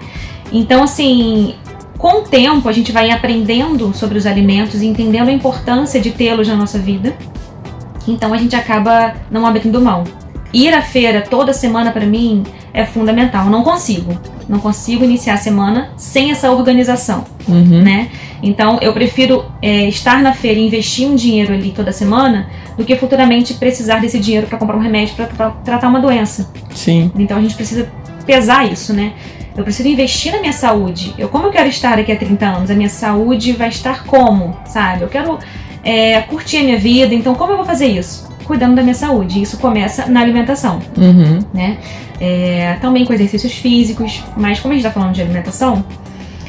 Então, 0.53 0.83
assim, 0.83 1.55
com 1.99 2.21
o 2.21 2.23
tempo, 2.23 2.69
a 2.69 2.73
gente 2.73 2.91
vai 2.91 3.11
aprendendo 3.11 3.95
sobre 3.95 4.19
os 4.19 4.27
alimentos 4.27 4.83
e 4.83 4.87
entendendo 4.87 5.29
a 5.29 5.33
importância 5.33 6.01
de 6.01 6.11
tê-los 6.11 6.49
na 6.49 6.57
nossa 6.57 6.79
vida. 6.79 7.17
Então, 8.07 8.33
a 8.33 8.39
gente 8.39 8.57
acaba 8.57 9.15
não 9.31 9.47
abrindo 9.47 9.81
mão. 9.81 10.05
Ir 10.53 10.73
à 10.73 10.81
feira 10.81 11.23
toda 11.23 11.53
semana, 11.53 11.91
para 11.91 12.07
mim, 12.07 12.43
é 12.73 12.85
fundamental. 12.85 13.47
Eu 13.47 13.51
não 13.51 13.63
consigo. 13.63 14.19
Não 14.49 14.59
consigo 14.59 15.05
iniciar 15.05 15.35
a 15.35 15.37
semana 15.37 15.91
sem 15.97 16.31
essa 16.31 16.51
organização, 16.51 17.25
uhum. 17.47 17.83
né? 17.83 18.11
Então, 18.43 18.79
eu 18.81 18.93
prefiro 18.93 19.45
é, 19.61 19.89
estar 19.89 20.23
na 20.23 20.33
feira 20.33 20.59
e 20.59 20.67
investir 20.67 21.07
um 21.07 21.15
dinheiro 21.15 21.53
ali 21.53 21.73
toda 21.73 21.93
semana 21.93 22.49
do 22.77 22.85
que 22.85 22.97
futuramente 22.97 23.55
precisar 23.55 24.01
desse 24.01 24.19
dinheiro 24.19 24.47
para 24.47 24.57
comprar 24.57 24.77
um 24.77 24.81
remédio 24.81 25.15
para 25.17 25.51
tratar 25.51 25.89
uma 25.89 26.01
doença. 26.01 26.51
Sim. 26.75 27.11
Então, 27.19 27.37
a 27.37 27.41
gente 27.41 27.55
precisa 27.55 27.91
pesar 28.25 28.71
isso, 28.71 28.95
né? 28.95 29.13
Eu 29.57 29.65
preciso 29.65 29.89
investir 29.89 30.33
na 30.33 30.39
minha 30.39 30.53
saúde. 30.53 31.15
Eu, 31.19 31.29
como 31.29 31.47
eu 31.47 31.51
quero 31.51 31.69
estar 31.69 31.97
daqui 31.97 32.13
a 32.13 32.17
30 32.17 32.47
anos? 32.47 32.71
A 32.71 32.75
minha 32.75 32.89
saúde 32.89 33.53
vai 33.53 33.69
estar 33.69 34.05
como, 34.05 34.57
sabe? 34.65 35.03
Eu 35.03 35.09
quero 35.09 35.37
é, 35.83 36.21
curtir 36.23 36.59
a 36.59 36.63
minha 36.63 36.79
vida, 36.79 37.13
então 37.13 37.35
como 37.35 37.53
eu 37.53 37.57
vou 37.57 37.67
fazer 37.67 37.87
isso? 37.87 38.28
Cuidando 38.49 38.75
da 38.75 38.83
minha 38.83 38.95
saúde. 38.95 39.43
Isso 39.43 39.59
começa 39.59 40.07
na 40.07 40.21
alimentação, 40.21 40.81
uhum. 40.97 41.39
né? 41.53 41.77
É, 42.19 42.79
também 42.81 43.05
com 43.05 43.13
exercícios 43.13 43.53
físicos, 43.53 44.25
mas 44.37 44.59
como 44.59 44.73
a 44.73 44.77
gente 44.77 44.87
está 44.87 44.99
falando 44.99 45.15
de 45.15 45.21
alimentação, 45.21 45.85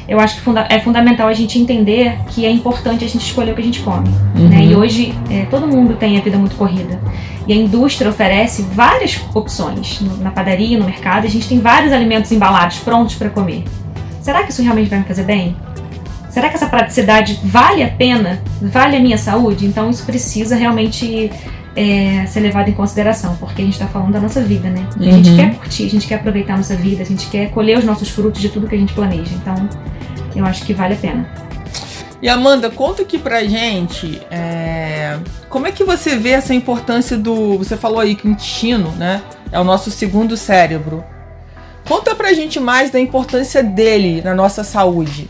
eu 0.08 0.18
acho 0.18 0.36
que 0.36 0.42
funda 0.42 0.66
é 0.70 0.80
fundamental 0.80 1.28
a 1.28 1.34
gente 1.34 1.60
entender 1.60 2.18
que 2.30 2.46
é 2.46 2.50
importante 2.50 3.04
a 3.04 3.08
gente 3.08 3.22
escolher 3.22 3.52
o 3.52 3.56
que 3.56 3.62
a 3.62 3.66
gente 3.66 3.82
come. 3.82 4.08
Uhum. 4.36 4.48
Né? 4.48 4.66
E 4.66 4.76
hoje 4.76 5.14
é, 5.30 5.46
todo 5.52 5.68
mundo 5.68 5.98
tem 5.98 6.18
a 6.18 6.22
vida 6.22 6.38
muito 6.38 6.56
corrida. 6.56 7.00
E 7.46 7.52
a 7.52 7.56
indústria 7.56 8.10
oferece 8.10 8.62
várias 8.62 9.20
opções. 9.34 10.00
Na 10.22 10.32
padaria, 10.32 10.80
no 10.80 10.86
mercado, 10.86 11.26
a 11.26 11.30
gente 11.30 11.50
tem 11.50 11.60
vários 11.60 11.92
alimentos 11.92 12.32
embalados, 12.32 12.78
prontos 12.78 13.16
para 13.16 13.30
comer. 13.30 13.66
Será 14.22 14.44
que 14.44 14.52
isso 14.52 14.62
realmente 14.62 14.90
vai 14.90 15.00
me 15.00 15.06
fazer 15.06 15.24
bem? 15.24 15.56
Será 16.30 16.48
que 16.48 16.56
essa 16.56 16.68
praticidade 16.68 17.40
vale 17.44 17.84
a 17.84 17.90
pena? 17.90 18.42
Vale 18.62 18.96
a 18.96 19.00
minha 19.00 19.18
saúde? 19.18 19.66
Então 19.66 19.90
isso 19.90 20.06
precisa 20.06 20.56
realmente 20.56 21.30
é, 21.80 22.26
ser 22.26 22.42
levado 22.42 22.68
em 22.70 22.74
consideração, 22.74 23.38
porque 23.38 23.62
a 23.62 23.66
gente 23.66 23.76
está 23.76 23.88
falando 23.88 24.12
da 24.12 24.20
nossa 24.20 24.42
vida, 24.42 24.70
né? 24.70 24.86
A 25.00 25.04
gente 25.04 25.30
Uhum. 25.30 25.36
quer 25.38 25.56
curtir, 25.56 25.86
a 25.86 25.90
gente 25.90 26.08
quer 26.08 26.16
aproveitar 26.16 26.56
a 26.56 26.58
nossa 26.58 26.76
vida, 26.76 27.02
a 27.02 27.06
gente 27.06 27.28
quer 27.30 27.52
colher 27.52 27.78
os 27.78 27.86
nossos 27.86 28.10
frutos 28.10 28.42
de 28.42 28.50
tudo 28.50 28.68
que 28.68 28.76
a 28.76 28.78
gente 28.78 28.92
planeja. 28.94 29.34
Então, 29.34 29.56
eu 30.36 30.46
acho 30.46 30.66
que 30.66 30.74
vale 30.74 30.96
a 30.96 30.98
pena. 30.98 31.26
E 32.22 32.28
Amanda, 32.28 32.70
conta 32.70 33.04
aqui 33.04 33.18
pra 33.18 33.46
gente 33.46 34.22
é, 34.30 35.18
como 35.48 35.68
é 35.68 35.72
que 35.72 35.86
você 35.86 36.18
vê 36.18 36.32
essa 36.32 36.54
importância 36.54 37.18
do. 37.18 37.58
Você 37.60 37.78
falou 37.78 38.00
aí 38.02 38.14
que 38.14 38.28
o 38.28 38.32
intestino, 38.32 38.92
né? 38.98 39.22
É 39.50 39.58
o 39.58 39.64
nosso 39.64 39.90
segundo 39.90 40.36
cérebro. 40.36 41.02
Conta 41.88 42.14
pra 42.14 42.34
gente 42.34 42.60
mais 42.60 42.92
da 42.92 43.00
importância 43.00 43.64
dele 43.64 44.22
na 44.22 44.36
nossa 44.36 44.66
saúde. 44.66 45.30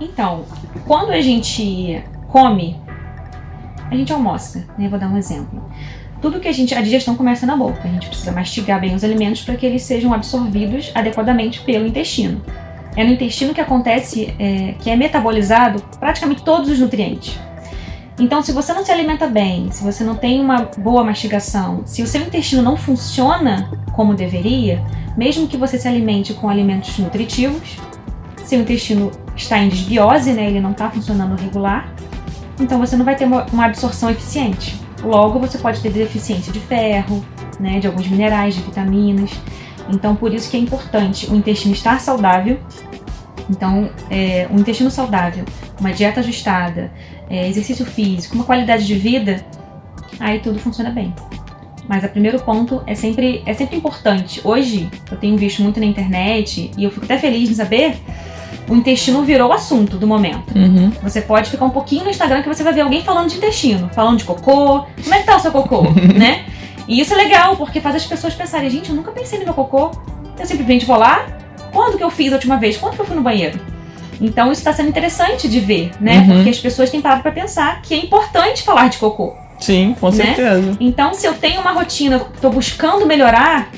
Então, 0.00 0.46
quando 0.86 1.10
a 1.10 1.20
gente 1.20 2.02
come, 2.28 2.80
a 3.90 3.96
gente 3.96 4.12
almoça, 4.12 4.66
né? 4.78 4.88
Vou 4.88 4.98
dar 4.98 5.08
um 5.08 5.16
exemplo. 5.16 5.62
Tudo 6.20 6.38
que 6.38 6.48
a 6.48 6.52
gente. 6.52 6.74
A 6.74 6.80
digestão 6.80 7.16
começa 7.16 7.44
na 7.44 7.56
boca. 7.56 7.80
A 7.84 7.88
gente 7.88 8.08
precisa 8.08 8.32
mastigar 8.32 8.80
bem 8.80 8.94
os 8.94 9.02
alimentos 9.02 9.42
para 9.42 9.56
que 9.56 9.66
eles 9.66 9.82
sejam 9.82 10.12
absorvidos 10.12 10.90
adequadamente 10.94 11.60
pelo 11.60 11.86
intestino. 11.86 12.42
É 12.96 13.04
no 13.04 13.12
intestino 13.12 13.54
que 13.54 13.60
acontece, 13.60 14.34
é, 14.38 14.74
que 14.78 14.90
é 14.90 14.96
metabolizado 14.96 15.82
praticamente 15.98 16.42
todos 16.42 16.68
os 16.68 16.78
nutrientes. 16.78 17.38
Então, 18.18 18.42
se 18.42 18.52
você 18.52 18.72
não 18.74 18.84
se 18.84 18.92
alimenta 18.92 19.26
bem, 19.26 19.70
se 19.70 19.82
você 19.82 20.04
não 20.04 20.14
tem 20.14 20.40
uma 20.40 20.68
boa 20.76 21.02
mastigação, 21.02 21.82
se 21.86 22.02
o 22.02 22.06
seu 22.06 22.20
intestino 22.20 22.62
não 22.62 22.76
funciona 22.76 23.70
como 23.92 24.14
deveria, 24.14 24.84
mesmo 25.16 25.46
que 25.48 25.56
você 25.56 25.78
se 25.78 25.88
alimente 25.88 26.34
com 26.34 26.48
alimentos 26.48 26.98
nutritivos, 26.98 27.78
seu 28.44 28.60
intestino 28.60 29.10
está 29.34 29.58
em 29.58 29.68
desbiose, 29.68 30.32
né, 30.32 30.48
ele 30.48 30.60
não 30.60 30.72
está 30.72 30.90
funcionando 30.90 31.40
regular, 31.40 31.94
então 32.60 32.78
você 32.78 32.96
não 32.96 33.04
vai 33.04 33.16
ter 33.16 33.24
uma, 33.24 33.64
absorção 33.64 34.10
eficiente. 34.10 34.78
Logo, 35.02 35.38
você 35.38 35.58
pode 35.58 35.80
ter 35.80 35.90
deficiência 35.90 36.52
de 36.52 36.60
ferro, 36.60 37.24
né, 37.58 37.80
de 37.80 37.86
alguns 37.86 38.06
minerais, 38.06 38.54
de 38.54 38.60
vitaminas. 38.60 39.30
Então, 39.88 40.14
por 40.14 40.32
isso 40.32 40.50
que 40.50 40.56
é 40.56 40.60
importante 40.60 41.30
o 41.30 41.34
intestino 41.34 41.74
estar 41.74 42.00
saudável. 42.00 42.60
Então, 43.48 43.90
é, 44.10 44.46
um 44.50 44.58
intestino 44.58 44.90
saudável, 44.90 45.44
uma 45.80 45.92
dieta 45.92 46.20
ajustada, 46.20 46.92
é, 47.28 47.48
exercício 47.48 47.84
físico, 47.84 48.34
uma 48.34 48.44
qualidade 48.44 48.86
de 48.86 48.94
vida, 48.94 49.44
aí 50.20 50.38
tudo 50.38 50.58
funciona 50.58 50.90
bem. 50.90 51.12
Mas 51.88 52.04
o 52.04 52.08
primeiro 52.08 52.38
ponto 52.38 52.82
é 52.86 52.94
sempre, 52.94 53.42
é 53.44 53.52
sempre 53.54 53.76
importante. 53.76 54.40
Hoje, 54.44 54.88
eu 55.10 55.16
tenho 55.16 55.36
visto 55.36 55.60
muito 55.62 55.80
na 55.80 55.86
internet 55.86 56.70
e 56.76 56.84
eu 56.84 56.90
fico 56.90 57.04
até 57.04 57.18
feliz 57.18 57.50
em 57.50 57.54
saber 57.54 57.96
o 58.70 58.76
intestino 58.76 59.22
virou 59.22 59.50
o 59.50 59.52
assunto 59.52 59.96
do 59.96 60.06
momento. 60.06 60.56
Uhum. 60.56 60.92
Você 61.02 61.20
pode 61.20 61.50
ficar 61.50 61.64
um 61.64 61.70
pouquinho 61.70 62.04
no 62.04 62.10
Instagram 62.10 62.40
que 62.42 62.48
você 62.48 62.62
vai 62.62 62.72
ver 62.72 62.82
alguém 62.82 63.02
falando 63.02 63.28
de 63.28 63.36
intestino, 63.36 63.90
falando 63.92 64.18
de 64.18 64.24
cocô. 64.24 64.86
Como 65.02 65.14
é 65.14 65.18
que 65.18 65.26
tá 65.26 65.36
o 65.36 65.40
seu 65.40 65.50
cocô, 65.50 65.82
né? 66.16 66.44
E 66.86 67.00
isso 67.00 67.12
é 67.12 67.16
legal, 67.16 67.56
porque 67.56 67.80
faz 67.80 67.96
as 67.96 68.06
pessoas 68.06 68.32
pensarem, 68.34 68.70
gente, 68.70 68.90
eu 68.90 68.96
nunca 68.96 69.10
pensei 69.10 69.38
no 69.40 69.44
meu 69.44 69.54
cocô. 69.54 69.90
Eu 70.38 70.46
simplesmente 70.46 70.86
vou 70.86 70.96
lá. 70.96 71.26
Quando 71.72 71.98
que 71.98 72.04
eu 72.04 72.10
fiz 72.10 72.32
a 72.32 72.36
última 72.36 72.56
vez? 72.56 72.76
Quando 72.76 72.94
que 72.94 73.00
eu 73.00 73.04
fui 73.06 73.16
no 73.16 73.22
banheiro? 73.22 73.58
Então 74.20 74.52
isso 74.52 74.60
está 74.60 74.72
sendo 74.72 74.88
interessante 74.88 75.48
de 75.48 75.58
ver, 75.60 75.90
né? 76.00 76.18
Uhum. 76.20 76.34
Porque 76.36 76.50
as 76.50 76.58
pessoas 76.58 76.90
têm 76.90 77.00
parado 77.00 77.22
para 77.22 77.32
pensar 77.32 77.82
que 77.82 77.92
é 77.94 77.96
importante 77.96 78.62
falar 78.62 78.88
de 78.88 78.98
cocô. 78.98 79.34
Sim, 79.58 79.94
com 80.00 80.10
Né? 80.10 80.26
certeza. 80.26 80.76
Então, 80.80 81.12
se 81.12 81.26
eu 81.26 81.34
tenho 81.34 81.60
uma 81.60 81.72
rotina, 81.72 82.16
estou 82.34 82.50
buscando 82.50 83.04
melhorar 83.06 83.68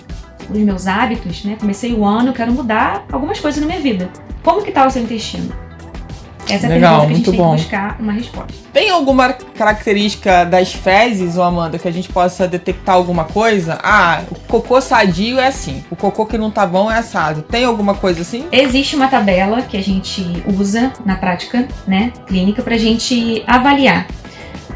os 0.51 0.59
meus 0.59 0.87
hábitos, 0.87 1.45
né? 1.45 1.57
Comecei 1.59 1.93
o 1.93 2.05
ano, 2.05 2.33
quero 2.33 2.53
mudar 2.53 3.05
algumas 3.11 3.41
coisas 3.41 3.61
na 3.61 3.67
minha 3.67 3.81
vida. 3.81 4.09
Como 4.43 4.63
que 4.63 4.73
tá 4.73 4.87
o 4.87 4.91
seu 4.91 5.03
intestino? 5.03 5.53
Essa 6.49 6.67
é 6.67 6.71
a 6.71 6.73
Legal, 6.75 7.01
pergunta 7.01 7.07
que 7.07 7.13
a 7.13 7.17
gente 7.17 7.31
tem 7.31 7.41
bom. 7.41 7.55
que 7.55 7.63
buscar 7.63 7.97
uma 8.01 8.13
resposta. 8.13 8.53
Tem 8.73 8.91
alguma 8.91 9.33
característica 9.33 10.45
das 10.45 10.73
fezes, 10.73 11.37
ô 11.37 11.43
Amanda, 11.43 11.79
que 11.79 11.87
a 11.87 11.91
gente 11.93 12.09
possa 12.09 12.49
detectar 12.49 12.97
alguma 12.97 13.25
coisa? 13.25 13.79
Ah, 13.83 14.23
o 14.31 14.35
cocô 14.49 14.81
sadio 14.81 15.39
é 15.39 15.47
assim, 15.47 15.85
o 15.91 15.97
cocô 15.97 16.27
que 16.27 16.37
não 16.37 16.51
tá 16.51 16.67
bom 16.67 16.91
é 16.91 16.99
assado. 16.99 17.43
Tem 17.43 17.65
alguma 17.65 17.95
coisa 17.95 18.23
assim? 18.23 18.45
Existe 18.51 18.97
uma 18.97 19.09
tabela 19.09 19.63
que 19.63 19.77
a 19.77 19.83
gente 19.83 20.43
usa 20.59 20.93
na 21.07 21.17
prática, 21.17 21.67
né, 21.87 22.13
clínica, 22.27 22.63
pra 22.63 22.77
gente 22.77 23.43
avaliar 23.47 24.07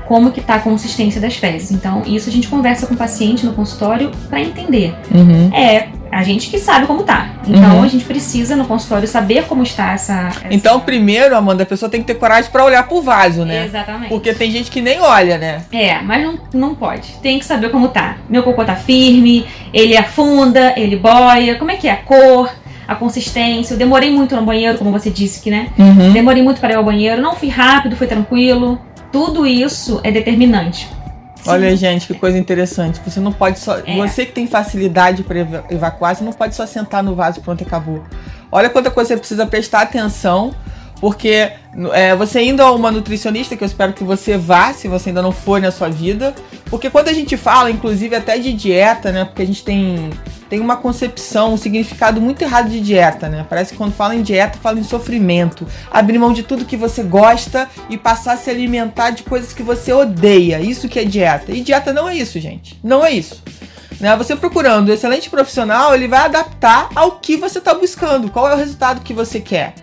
como 0.07 0.31
que 0.31 0.41
tá 0.41 0.55
a 0.55 0.61
consistência 0.61 1.21
das 1.21 1.35
fezes. 1.35 1.73
Então, 1.73 2.03
isso 2.07 2.29
a 2.29 2.33
gente 2.33 2.47
conversa 2.47 2.87
com 2.87 2.95
o 2.95 2.97
paciente 2.97 3.45
no 3.45 3.53
consultório 3.53 4.13
para 4.31 4.41
entender. 4.41 4.95
Uhum. 5.13 5.53
É 5.53 5.89
a 6.11 6.23
gente 6.23 6.49
que 6.51 6.59
sabe 6.59 6.87
como 6.87 7.03
tá. 7.03 7.29
Então, 7.47 7.77
Uhum. 7.79 7.83
a 7.85 7.89
gente 7.89 8.05
precisa 8.05 8.57
no 8.57 8.65
consultório 8.67 9.07
saber 9.07 9.45
como 9.45 9.63
está 9.63 9.93
essa. 9.93 10.29
essa... 10.29 10.41
Então, 10.51 10.81
primeiro, 10.81 11.37
Amanda, 11.37 11.63
a 11.63 11.67
pessoa 11.67 11.89
tem 11.91 12.01
que 12.01 12.07
ter 12.07 12.15
coragem 12.15 12.51
pra 12.51 12.65
olhar 12.65 12.87
pro 12.87 13.03
vaso, 13.03 13.45
né? 13.45 13.67
Exatamente. 13.67 14.09
Porque 14.09 14.33
tem 14.35 14.51
gente 14.51 14.71
que 14.71 14.81
nem 14.81 15.01
olha, 15.01 15.39
né? 15.39 15.63
É, 15.73 16.01
mas 16.03 16.23
não, 16.25 16.39
não 16.53 16.75
pode. 16.75 17.09
Tem 17.23 17.39
que 17.39 17.45
saber 17.45 17.71
como 17.71 17.89
tá. 17.89 18.17
Meu 18.29 18.43
cocô 18.43 18.65
tá 18.65 18.77
firme, 18.77 19.47
ele 19.73 19.97
afunda, 19.97 20.73
ele 20.77 20.97
boia, 20.97 21.57
como 21.57 21.71
é 21.71 21.77
que 21.77 21.89
é 21.89 21.93
a 21.93 21.97
cor, 21.97 22.51
a 22.89 22.95
consistência. 22.95 23.75
Eu 23.75 23.79
demorei 23.79 24.11
muito 24.11 24.35
no 24.37 24.43
banheiro, 24.43 24.79
como 24.79 24.91
você 24.91 25.11
disse 25.11 25.41
que, 25.43 25.51
né? 25.51 25.69
Uhum. 25.79 26.13
Demorei 26.13 26.43
muito 26.43 26.61
para 26.61 26.73
ir 26.73 26.77
ao 26.77 26.85
banheiro, 26.85 27.21
não 27.21 27.35
fui 27.35 27.49
rápido, 27.49 27.97
fui 27.97 28.07
tranquilo. 28.07 28.81
Tudo 29.13 29.47
isso 29.47 30.01
é 30.03 30.11
determinante. 30.11 30.89
Olha, 31.47 31.77
gente, 31.77 32.07
que 32.07 32.15
coisa 32.15 32.39
interessante. 32.39 33.01
Você 33.05 33.21
não 33.21 33.33
pode 33.33 33.59
só. 33.59 33.79
É. 33.79 33.97
Você 33.97 34.27
que 34.27 34.33
tem 34.33 34.47
facilidade 34.47 35.23
para 35.23 35.39
evacuar, 35.71 36.15
você 36.15 36.25
não 36.25 36.33
pode 36.33 36.55
só 36.55 36.67
sentar 36.67 37.03
no 37.03 37.15
vaso 37.15 37.39
e 37.41 37.43
pronto, 37.43 37.63
acabou. 37.63 38.03
Olha 38.51 38.71
quanta 38.71 38.91
coisa 38.91 39.09
você 39.09 39.17
precisa 39.17 39.47
prestar 39.47 39.83
atenção. 39.83 40.55
Porque 41.01 41.53
é, 41.93 42.17
você 42.17 42.43
indo 42.43 42.63
a 42.63 42.73
uma 42.73 42.91
nutricionista, 42.91 43.55
que 43.55 43.63
eu 43.63 43.67
espero 43.67 43.93
que 43.93 44.03
você 44.03 44.39
vá, 44.39 44.73
se 44.73 44.89
você 44.89 45.11
ainda 45.11 45.21
não 45.21 45.33
for 45.33 45.61
na 45.61 45.71
sua 45.71 45.89
vida. 45.89 46.35
Porque 46.71 46.89
quando 46.89 47.09
a 47.09 47.13
gente 47.13 47.37
fala, 47.37 47.71
inclusive 47.71 48.17
até 48.17 48.39
de 48.39 48.53
dieta, 48.53 49.13
né? 49.13 49.25
Porque 49.25 49.43
a 49.43 49.47
gente 49.47 49.63
tem, 49.63 50.11
tem 50.49 50.61
uma 50.61 50.77
concepção, 50.77 51.55
um 51.55 51.57
significado 51.57 52.21
muito 52.21 52.43
errado 52.43 52.69
de 52.69 52.81
dieta, 52.81 53.29
né? 53.29 53.45
Parece 53.49 53.73
que 53.73 53.77
quando 53.77 53.93
fala 53.93 54.15
em 54.15 54.23
dieta, 54.23 54.59
fala 54.59 54.79
em 54.79 54.85
sofrimento. 54.85 55.67
Abrir 55.91 56.19
mão 56.19 56.33
de 56.33 56.43
tudo 56.43 56.65
que 56.65 56.77
você 56.77 57.03
gosta 57.03 57.69
e 57.91 57.97
passar 57.97 58.35
a 58.35 58.37
se 58.37 58.51
alimentar 58.51 59.11
de 59.11 59.23
coisas 59.23 59.53
que 59.53 59.63
você 59.63 59.93
odeia. 59.93 60.61
Isso 60.61 60.89
que 60.89 60.99
é 60.99 61.05
dieta. 61.05 61.53
E 61.53 61.61
dieta 61.61 61.93
não 61.93 62.09
é 62.09 62.17
isso, 62.17 62.39
gente. 62.39 62.79
Não 62.83 63.05
é 63.05 63.11
isso. 63.11 63.43
Né? 64.01 64.15
Você 64.17 64.37
procurando 64.37 64.91
um 64.91 64.93
excelente 64.93 65.29
profissional, 65.29 65.95
ele 65.95 66.07
vai 66.07 66.21
adaptar 66.21 66.89
ao 66.95 67.13
que 67.13 67.37
você 67.37 67.59
está 67.59 67.75
buscando, 67.75 68.31
qual 68.31 68.49
é 68.49 68.55
o 68.55 68.59
resultado 68.59 69.01
que 69.03 69.13
você 69.13 69.41
quer. 69.41 69.75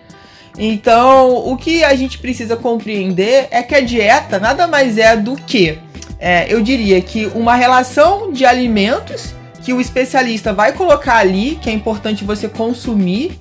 Então, 0.56 1.48
o 1.48 1.56
que 1.56 1.82
a 1.82 1.94
gente 1.96 2.18
precisa 2.18 2.56
compreender 2.56 3.48
é 3.50 3.62
que 3.62 3.74
a 3.74 3.80
dieta 3.80 4.38
nada 4.38 4.68
mais 4.68 4.98
é 4.98 5.16
do 5.16 5.34
que, 5.34 5.78
é, 6.18 6.52
eu 6.52 6.62
diria 6.62 7.00
que 7.00 7.26
uma 7.34 7.56
relação 7.56 8.32
de 8.32 8.46
alimentos 8.46 9.34
que 9.64 9.72
o 9.72 9.80
especialista 9.80 10.52
vai 10.52 10.72
colocar 10.72 11.16
ali, 11.16 11.58
que 11.60 11.70
é 11.70 11.72
importante 11.72 12.22
você 12.22 12.48
consumir, 12.48 13.40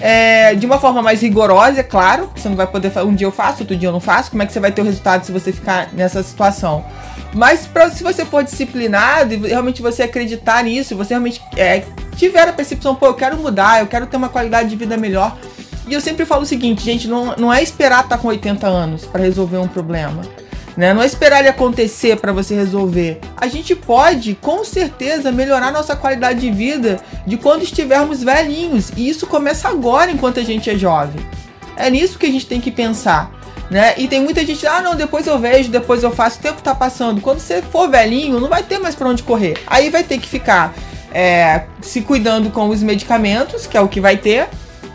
é, 0.00 0.54
de 0.54 0.66
uma 0.66 0.78
forma 0.78 1.00
mais 1.00 1.22
rigorosa, 1.22 1.80
é 1.80 1.82
claro. 1.82 2.30
Você 2.36 2.48
não 2.48 2.56
vai 2.56 2.66
poder 2.66 2.92
um 2.98 3.14
dia 3.14 3.26
eu 3.26 3.32
faço, 3.32 3.60
outro 3.60 3.74
dia 3.74 3.88
eu 3.88 3.92
não 3.92 4.00
faço. 4.00 4.30
Como 4.30 4.42
é 4.42 4.46
que 4.46 4.52
você 4.52 4.60
vai 4.60 4.70
ter 4.70 4.82
o 4.82 4.84
resultado 4.84 5.24
se 5.24 5.32
você 5.32 5.50
ficar 5.50 5.88
nessa 5.94 6.22
situação? 6.22 6.84
Mas 7.32 7.66
pra, 7.66 7.88
se 7.88 8.02
você 8.02 8.24
for 8.26 8.44
disciplinado 8.44 9.32
e 9.32 9.36
realmente 9.48 9.80
você 9.80 10.02
acreditar 10.02 10.62
nisso, 10.62 10.94
você 10.94 11.14
realmente 11.14 11.40
é, 11.56 11.84
tiver 12.16 12.46
a 12.46 12.52
percepção, 12.52 12.94
pô, 12.94 13.06
eu 13.06 13.14
quero 13.14 13.38
mudar, 13.38 13.80
eu 13.80 13.86
quero 13.86 14.06
ter 14.06 14.16
uma 14.18 14.28
qualidade 14.28 14.68
de 14.68 14.76
vida 14.76 14.98
melhor. 14.98 15.38
E 15.88 15.94
eu 15.94 16.00
sempre 16.00 16.26
falo 16.26 16.42
o 16.42 16.46
seguinte, 16.46 16.84
gente, 16.84 17.08
não, 17.08 17.34
não 17.36 17.52
é 17.52 17.62
esperar 17.62 18.04
estar 18.04 18.18
com 18.18 18.28
80 18.28 18.66
anos 18.66 19.06
para 19.06 19.22
resolver 19.22 19.58
um 19.58 19.68
problema. 19.68 20.22
Né? 20.76 20.94
Não 20.94 21.02
é 21.02 21.06
esperar 21.06 21.40
ele 21.40 21.48
acontecer 21.48 22.16
para 22.16 22.32
você 22.32 22.54
resolver. 22.54 23.20
A 23.36 23.46
gente 23.46 23.74
pode, 23.74 24.34
com 24.34 24.64
certeza, 24.64 25.30
melhorar 25.30 25.70
nossa 25.70 25.94
qualidade 25.94 26.40
de 26.40 26.50
vida 26.50 27.00
de 27.26 27.36
quando 27.36 27.62
estivermos 27.62 28.22
velhinhos. 28.22 28.90
E 28.96 29.08
isso 29.08 29.26
começa 29.26 29.68
agora, 29.68 30.10
enquanto 30.10 30.40
a 30.40 30.44
gente 30.44 30.70
é 30.70 30.76
jovem. 30.76 31.24
É 31.76 31.90
nisso 31.90 32.18
que 32.18 32.26
a 32.26 32.30
gente 32.30 32.46
tem 32.46 32.60
que 32.60 32.70
pensar. 32.70 33.30
Né? 33.70 33.94
E 33.96 34.06
tem 34.06 34.20
muita 34.20 34.44
gente, 34.44 34.66
ah, 34.66 34.82
não, 34.82 34.94
depois 34.94 35.26
eu 35.26 35.38
vejo, 35.38 35.70
depois 35.70 36.02
eu 36.02 36.10
faço, 36.10 36.38
o 36.38 36.42
tempo 36.42 36.62
tá 36.62 36.74
passando. 36.74 37.20
Quando 37.20 37.38
você 37.38 37.62
for 37.62 37.88
velhinho, 37.88 38.38
não 38.38 38.48
vai 38.48 38.62
ter 38.62 38.78
mais 38.78 38.94
para 38.94 39.08
onde 39.08 39.22
correr. 39.22 39.56
Aí 39.66 39.88
vai 39.88 40.02
ter 40.02 40.18
que 40.18 40.28
ficar 40.28 40.74
é, 41.12 41.64
se 41.80 42.02
cuidando 42.02 42.50
com 42.50 42.68
os 42.68 42.82
medicamentos, 42.82 43.66
que 43.66 43.76
é 43.76 43.80
o 43.80 43.88
que 43.88 44.00
vai 44.00 44.16
ter, 44.16 44.48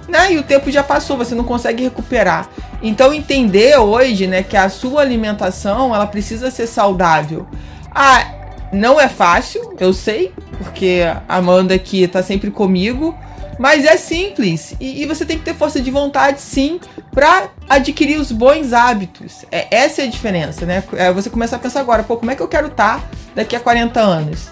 né? 0.08 0.34
E 0.34 0.38
o 0.38 0.44
tempo 0.44 0.72
já 0.72 0.84
passou, 0.84 1.18
você 1.18 1.36
não 1.36 1.44
consegue 1.44 1.84
recuperar. 1.84 2.50
Então 2.82 3.14
entender 3.14 3.78
hoje, 3.78 4.28
né, 4.28 4.44
que 4.44 4.56
a 4.56 4.70
sua 4.70 5.02
alimentação, 5.02 5.94
ela 5.94 6.08
precisa 6.08 6.52
ser 6.52 6.68
saudável. 6.68 7.48
Ah, 7.94 8.34
não 8.72 9.00
é 9.00 9.08
fácil, 9.08 9.76
eu 9.80 9.94
sei, 9.94 10.34
porque 10.58 11.02
a 11.28 11.38
Amanda 11.38 11.74
aqui 11.74 12.08
tá 12.08 12.22
sempre 12.22 12.52
comigo, 12.52 13.18
mas 13.58 13.86
é 13.86 13.98
simples. 13.98 14.76
E, 14.80 15.02
e 15.02 15.06
você 15.06 15.26
tem 15.26 15.38
que 15.38 15.44
ter 15.44 15.56
força 15.56 15.82
de 15.82 15.90
vontade, 15.90 16.42
sim, 16.42 16.80
para 17.12 17.50
adquirir 17.68 18.20
os 18.20 18.32
bons 18.32 18.74
hábitos. 18.74 19.46
É, 19.52 19.68
essa 19.72 20.02
é 20.02 20.06
a 20.06 20.10
diferença, 20.10 20.66
né? 20.66 20.84
É 20.94 21.12
você 21.12 21.30
começar 21.30 21.56
a 21.56 21.60
pensar 21.60 21.80
agora, 21.80 22.04
pô, 22.04 22.18
como 22.18 22.30
é 22.30 22.36
que 22.36 22.42
eu 22.42 22.48
quero 22.48 22.68
estar 22.68 23.10
daqui 23.34 23.56
a 23.56 23.60
40 23.60 24.00
anos? 24.00 24.50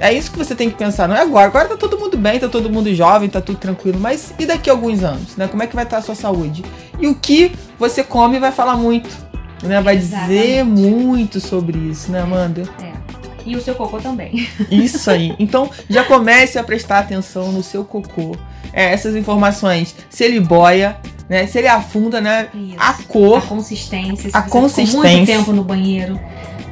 É 0.00 0.12
isso 0.12 0.30
que 0.30 0.38
você 0.38 0.54
tem 0.54 0.70
que 0.70 0.76
pensar, 0.76 1.08
não 1.08 1.16
é 1.16 1.20
agora. 1.20 1.46
Agora 1.46 1.68
tá 1.68 1.76
todo 1.76 1.98
mundo 1.98 2.16
bem, 2.16 2.38
tá 2.38 2.48
todo 2.48 2.70
mundo 2.70 2.94
jovem, 2.94 3.28
tá 3.28 3.40
tudo 3.40 3.58
tranquilo. 3.58 3.98
Mas 3.98 4.32
e 4.38 4.46
daqui 4.46 4.70
a 4.70 4.72
alguns 4.72 5.02
anos, 5.02 5.36
né? 5.36 5.48
Como 5.48 5.62
é 5.62 5.66
que 5.66 5.74
vai 5.74 5.84
estar 5.84 5.98
a 5.98 6.02
sua 6.02 6.14
saúde? 6.14 6.64
E 6.98 7.06
o 7.08 7.14
que 7.14 7.52
você 7.78 8.04
come 8.04 8.38
vai 8.38 8.52
falar 8.52 8.76
muito, 8.76 9.10
né? 9.62 9.80
Vai 9.80 9.96
dizer 9.96 10.58
Exatamente. 10.58 10.90
muito 10.90 11.40
sobre 11.40 11.78
isso, 11.78 12.12
né, 12.12 12.20
Amanda? 12.20 12.62
É. 12.82 12.92
E 13.44 13.56
o 13.56 13.60
seu 13.62 13.74
cocô 13.74 13.98
também. 13.98 14.46
Isso 14.70 15.10
aí. 15.10 15.34
Então 15.38 15.70
já 15.88 16.04
comece 16.04 16.58
a 16.58 16.62
prestar 16.62 16.98
atenção 16.98 17.50
no 17.50 17.62
seu 17.62 17.82
cocô. 17.82 18.36
É, 18.74 18.92
essas 18.92 19.16
informações, 19.16 19.96
se 20.10 20.22
ele 20.22 20.38
boia, 20.38 20.98
né? 21.28 21.46
Se 21.46 21.58
ele 21.58 21.68
afunda, 21.68 22.20
né? 22.20 22.48
Isso. 22.54 22.76
A 22.78 22.92
cor. 23.08 23.38
A 23.38 23.40
consistência. 23.40 24.30
Se 24.30 24.36
A 24.36 24.42
consistência. 24.42 25.00
muito 25.00 25.26
tempo 25.26 25.52
no 25.52 25.64
banheiro. 25.64 26.20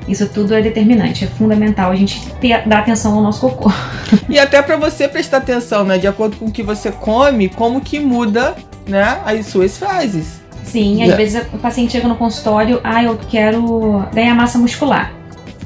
Isso 0.08 0.28
tudo 0.28 0.54
é 0.54 0.62
determinante. 0.62 1.24
É 1.24 1.26
fundamental 1.26 1.90
a 1.90 1.96
gente 1.96 2.24
ter, 2.40 2.66
dar 2.66 2.78
atenção 2.80 3.14
ao 3.14 3.22
nosso 3.22 3.40
cocô. 3.40 3.70
E 4.28 4.38
até 4.38 4.62
pra 4.62 4.76
você 4.76 5.08
prestar 5.08 5.38
atenção, 5.38 5.82
né? 5.84 5.98
De 5.98 6.06
acordo 6.06 6.36
com 6.36 6.46
o 6.46 6.50
que 6.52 6.62
você 6.62 6.92
come, 6.92 7.48
como 7.48 7.80
que 7.80 7.98
muda, 7.98 8.54
né? 8.86 9.18
As 9.24 9.46
suas 9.46 9.76
fezes. 9.76 10.40
Sim, 10.62 10.94
às 11.02 11.08
Yeah. 11.08 11.16
vezes 11.16 11.42
o 11.52 11.58
paciente 11.58 11.92
chega 11.92 12.06
no 12.08 12.16
consultório, 12.16 12.80
ah, 12.84 13.02
eu 13.02 13.16
quero 13.28 14.04
ganhar 14.14 14.34
massa 14.34 14.58
muscular. 14.58 15.12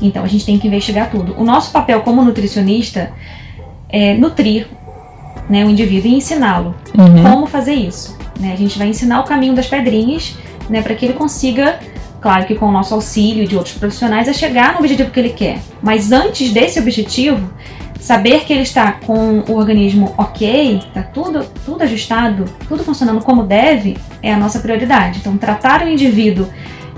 Então 0.00 0.24
a 0.24 0.26
gente 0.26 0.46
tem 0.46 0.58
que 0.58 0.66
investigar 0.68 1.10
tudo. 1.10 1.34
O 1.38 1.44
nosso 1.44 1.70
papel 1.70 2.00
como 2.00 2.22
nutricionista 2.24 3.10
é 3.90 4.14
nutrir 4.14 4.66
né, 5.48 5.64
o 5.64 5.68
indivíduo 5.70 6.10
e 6.10 6.14
ensiná-lo 6.14 6.74
como 7.22 7.46
fazer 7.46 7.74
isso. 7.74 8.16
né? 8.38 8.52
A 8.52 8.56
gente 8.56 8.78
vai 8.78 8.88
ensinar 8.88 9.20
o 9.20 9.24
caminho 9.24 9.54
das 9.54 9.66
pedrinhas 9.66 10.34
né, 10.70 10.80
para 10.80 10.94
que 10.94 11.04
ele 11.04 11.14
consiga, 11.14 11.78
claro 12.20 12.46
que 12.46 12.54
com 12.54 12.66
o 12.66 12.72
nosso 12.72 12.94
auxílio 12.94 13.46
de 13.46 13.56
outros 13.56 13.76
profissionais, 13.76 14.28
a 14.28 14.32
chegar 14.32 14.74
no 14.74 14.80
objetivo 14.80 15.10
que 15.10 15.20
ele 15.20 15.30
quer. 15.30 15.58
Mas 15.82 16.12
antes 16.12 16.52
desse 16.52 16.78
objetivo, 16.78 17.50
saber 18.00 18.44
que 18.44 18.52
ele 18.52 18.62
está 18.62 18.92
com 18.92 19.44
o 19.48 19.56
organismo 19.56 20.14
ok, 20.16 20.78
está 20.78 21.02
tudo, 21.02 21.44
tudo 21.64 21.82
ajustado, 21.82 22.44
tudo 22.68 22.82
funcionando 22.82 23.22
como 23.22 23.42
deve, 23.42 23.96
é 24.22 24.32
a 24.32 24.36
nossa 24.38 24.58
prioridade. 24.58 25.18
Então, 25.20 25.36
tratar 25.36 25.82
o 25.82 25.88
indivíduo, 25.88 26.48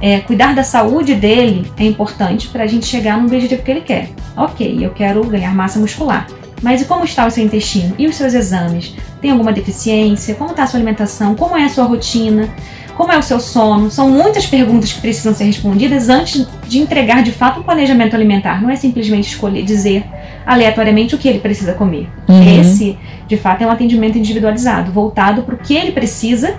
é, 0.01 0.21
cuidar 0.21 0.55
da 0.55 0.65
saúde 0.65 1.15
dele 1.15 1.71
é 1.77 1.85
importante 1.85 2.49
para 2.49 2.65
a 2.65 2.67
gente 2.67 2.87
chegar 2.87 3.19
no 3.19 3.27
objetivo 3.27 3.63
que 3.63 3.71
ele 3.71 3.83
quer. 3.83 4.11
Ok, 4.37 4.79
eu 4.81 4.91
quero 4.91 5.23
ganhar 5.25 5.55
massa 5.55 5.79
muscular. 5.79 6.27
Mas 6.63 6.81
e 6.81 6.85
como 6.85 7.05
está 7.05 7.27
o 7.27 7.31
seu 7.31 7.45
intestino? 7.45 7.95
E 7.99 8.07
os 8.07 8.15
seus 8.15 8.35
exames? 8.35 8.95
Tem 9.21 9.33
alguma 9.33 9.53
deficiência? 9.53 10.35
Como 10.37 10.51
está 10.51 10.63
a 10.63 10.67
sua 10.67 10.79
alimentação? 10.79 11.35
Como 11.35 11.57
é 11.57 11.65
a 11.65 11.69
sua 11.69 11.85
rotina? 11.85 12.49
Como 12.97 13.13
é 13.13 13.19
o 13.19 13.23
seu 13.23 13.41
sono? 13.41 13.91
São 13.91 14.11
muitas 14.11 14.47
perguntas 14.47 14.93
que 14.93 15.01
precisam 15.01 15.35
ser 15.35 15.45
respondidas 15.45 16.09
antes 16.09 16.47
de 16.69 16.79
entregar 16.79 17.23
de 17.23 17.33
fato 17.33 17.61
um 17.61 17.63
planejamento 17.63 18.15
alimentar. 18.15 18.63
Não 18.63 18.71
é 18.71 18.77
simplesmente 18.77 19.29
escolher 19.29 19.63
dizer 19.63 20.05
aleatoriamente 20.47 21.15
o 21.15 21.19
que 21.19 21.29
ele 21.29 21.39
precisa 21.39 21.73
comer. 21.75 22.09
Uhum. 22.29 22.61
Esse, 22.61 22.99
de 23.27 23.37
fato, 23.37 23.63
é 23.63 23.67
um 23.67 23.71
atendimento 23.71 24.19
individualizado, 24.19 24.93
voltado 24.93 25.43
para 25.43 25.55
o 25.55 25.59
que 25.59 25.75
ele 25.75 25.93
precisa 25.93 26.55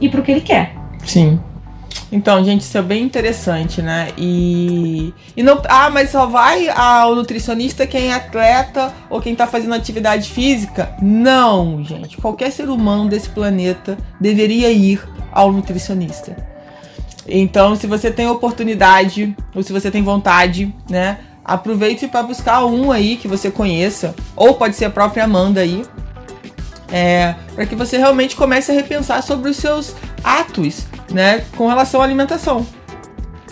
e 0.00 0.08
para 0.08 0.20
o 0.20 0.22
que 0.22 0.30
ele 0.30 0.40
quer. 0.40 0.74
Sim. 1.04 1.38
Então, 2.12 2.44
gente, 2.44 2.60
isso 2.60 2.76
é 2.76 2.82
bem 2.82 3.02
interessante, 3.02 3.80
né? 3.80 4.10
E, 4.18 5.14
e 5.34 5.42
não. 5.42 5.62
Ah, 5.66 5.88
mas 5.88 6.10
só 6.10 6.26
vai 6.26 6.68
ao 6.68 7.14
nutricionista 7.14 7.86
quem 7.86 8.10
é 8.10 8.14
atleta 8.14 8.92
ou 9.08 9.18
quem 9.18 9.34
tá 9.34 9.46
fazendo 9.46 9.74
atividade 9.74 10.28
física? 10.28 10.94
Não, 11.00 11.82
gente. 11.82 12.18
Qualquer 12.18 12.52
ser 12.52 12.68
humano 12.68 13.08
desse 13.08 13.30
planeta 13.30 13.96
deveria 14.20 14.70
ir 14.70 15.02
ao 15.32 15.50
nutricionista. 15.50 16.36
Então, 17.26 17.74
se 17.74 17.86
você 17.86 18.10
tem 18.10 18.26
oportunidade 18.26 19.34
ou 19.54 19.62
se 19.62 19.72
você 19.72 19.90
tem 19.90 20.02
vontade, 20.02 20.70
né? 20.90 21.18
Aproveite 21.42 22.06
para 22.06 22.22
buscar 22.22 22.64
um 22.66 22.92
aí 22.92 23.16
que 23.16 23.26
você 23.26 23.50
conheça, 23.50 24.14
ou 24.36 24.54
pode 24.54 24.76
ser 24.76 24.84
a 24.84 24.90
própria 24.90 25.24
Amanda 25.24 25.62
aí, 25.62 25.82
é, 26.92 27.34
para 27.54 27.64
que 27.64 27.74
você 27.74 27.96
realmente 27.96 28.36
comece 28.36 28.70
a 28.70 28.74
repensar 28.74 29.22
sobre 29.22 29.50
os 29.50 29.56
seus 29.56 29.96
atos, 30.22 30.86
né, 31.12 31.44
com 31.56 31.66
relação 31.66 32.00
à 32.00 32.04
alimentação. 32.04 32.66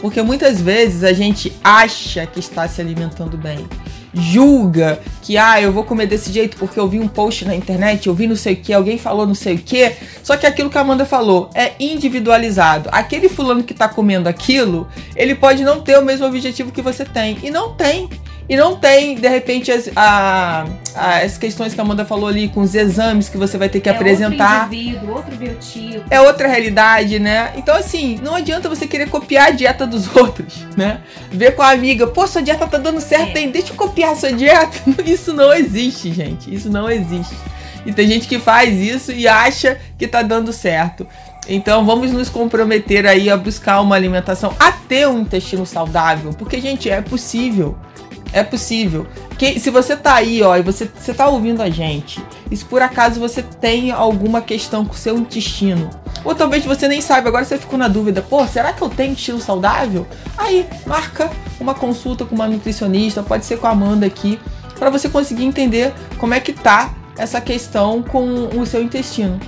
Porque 0.01 0.23
muitas 0.23 0.61
vezes 0.61 1.05
a 1.05 1.13
gente 1.13 1.53
acha 1.63 2.27
que 2.27 2.41
está 2.41 2.67
se 2.67 2.81
alimentando 2.81 3.37
bem, 3.37 3.69
julga 4.13 5.01
que 5.23 5.37
ah, 5.37 5.61
eu 5.61 5.73
vou 5.73 5.85
comer 5.85 6.07
desse 6.07 6.33
jeito 6.33 6.57
porque 6.57 6.81
eu 6.81 6.89
vi 6.89 6.99
um 6.99 7.07
post 7.07 7.45
na 7.45 7.55
internet, 7.55 8.07
eu 8.07 8.15
vi 8.15 8.27
não 8.27 8.35
sei 8.35 8.55
o 8.55 8.57
que, 8.57 8.73
alguém 8.73 8.99
falou 8.99 9.27
não 9.27 9.35
sei 9.35 9.55
o 9.55 9.59
que. 9.59 9.93
Só 10.23 10.37
que 10.37 10.47
aquilo 10.47 10.71
que 10.71 10.79
a 10.79 10.81
Amanda 10.81 11.05
falou 11.05 11.51
é 11.55 11.73
individualizado. 11.79 12.89
Aquele 12.93 13.29
fulano 13.29 13.63
que 13.63 13.75
tá 13.75 13.89
comendo 13.89 14.29
aquilo, 14.29 14.89
ele 15.15 15.35
pode 15.35 15.63
não 15.63 15.81
ter 15.81 15.99
o 15.99 16.05
mesmo 16.05 16.27
objetivo 16.27 16.73
que 16.73 16.83
você 16.83 17.05
tem. 17.05 17.39
E 17.43 17.51
não 17.51 17.75
tem. 17.75 18.09
E 18.51 18.57
não 18.57 18.75
tem, 18.77 19.15
de 19.15 19.29
repente, 19.29 19.71
as, 19.71 19.89
a- 19.95 20.67
as 21.23 21.39
questões 21.39 21.73
que 21.73 21.81
a 21.81 21.85
Amanda 21.85 22.05
falou 22.05 22.29
ali, 22.29 22.49
com 22.49 22.63
os 22.63 22.75
exames 22.75 23.29
que 23.29 23.37
você 23.39 23.57
vai 23.57 23.69
ter 23.69 23.79
que 23.81 23.89
é 23.89 23.93
apresentar 23.93 24.63
outro 24.65 24.75
indivíduo, 24.77 25.15
outro 25.15 25.37
biotipo. 25.37 26.05
é 26.11 26.21
outra 26.21 26.49
realidade, 26.49 27.21
né? 27.21 27.53
Então, 27.57 27.77
assim, 27.77 28.19
não 28.21 28.35
adianta 28.35 28.69
você 28.69 28.89
querer 28.89 29.09
copiar 29.09 29.47
a 29.47 29.51
dieta 29.53 29.87
dos 29.87 30.09
outros, 30.17 30.67
né? 30.77 31.01
Ver 31.31 31.53
com 31.55 31.63
a 31.63 31.71
amiga, 31.71 32.09
pô, 32.09 32.27
sua 32.27 32.43
dieta 32.43 32.67
tá 32.67 32.77
dando 32.77 33.01
certo, 33.01 33.37
É. 33.37 33.41
hein? 33.43 33.51
Deixa 33.53 33.73
eu 33.73 33.77
copiar 33.77 34.13
a 34.13 34.17
sua 34.17 34.33
dieta. 34.33 34.77
Isso 35.07 35.33
não 35.33 35.55
existe, 35.55 36.13
gente. 36.13 36.53
Isso 36.53 36.69
não 36.69 36.91
existe. 36.91 37.37
E 37.87 37.93
tem 37.93 38.09
gente 38.09 38.27
que 38.29 38.39
faz 38.41 38.75
isso 38.79 39.11
e 39.13 39.27
acha 39.29 39.79
que 39.97 40.07
tá 40.07 40.21
dando 40.23 40.53
certo. 40.53 41.07
Então 41.49 41.87
vamos 41.87 42.13
nos 42.13 42.29
comprometer 42.29 43.07
aí 43.07 43.31
a 43.31 43.37
buscar 43.39 43.81
uma 43.81 43.97
alimentação, 43.97 44.53
a 44.61 44.71
ter 44.71 45.09
um 45.09 45.21
intestino 45.21 45.65
saudável, 45.65 46.33
porque, 46.37 46.61
gente, 46.61 46.91
é 46.91 47.01
possível. 47.01 47.79
É 48.33 48.43
possível. 48.43 49.07
Que, 49.37 49.59
se 49.59 49.71
você 49.71 49.97
tá 49.97 50.15
aí, 50.15 50.43
ó, 50.43 50.57
e 50.57 50.63
você, 50.63 50.89
você 50.95 51.13
tá 51.13 51.29
ouvindo 51.29 51.63
a 51.63 51.71
gente, 51.71 52.23
e 52.51 52.57
se 52.57 52.65
por 52.65 52.83
acaso 52.83 53.19
você 53.19 53.43
tem 53.43 53.91
alguma 53.91 54.41
questão 54.41 54.85
com 54.85 54.95
o 54.95 54.97
seu 54.97 55.17
intestino, 55.17 55.91
ou 56.25 56.35
talvez 56.35 56.65
você 56.65 56.87
nem 56.87 57.01
saiba, 57.01 57.29
agora 57.29 57.45
você 57.45 57.59
ficou 57.59 57.79
na 57.79 57.89
dúvida, 57.89 58.23
pô, 58.23 58.47
será 58.47 58.73
que 58.73 58.83
eu 58.83 58.89
tenho 58.89 59.13
intestino 59.13 59.41
saudável? 59.41 60.07
Aí, 60.37 60.67
marca 60.87 61.31
uma 61.59 61.75
consulta 61.75 62.25
com 62.25 62.35
uma 62.35 62.47
nutricionista, 62.47 63.23
pode 63.23 63.45
ser 63.45 63.59
com 63.59 63.67
a 63.67 63.71
Amanda 63.71 64.07
aqui, 64.07 64.39
para 64.79 64.91
você 64.91 65.09
conseguir 65.09 65.45
entender 65.45 65.93
como 66.19 66.35
é 66.35 66.41
que 66.41 66.53
tá 66.53 66.95
essa 67.19 67.41
questão 67.41 68.03
com 68.03 68.49
o 68.57 68.65
seu 68.65 68.83
intestino. 68.83 69.39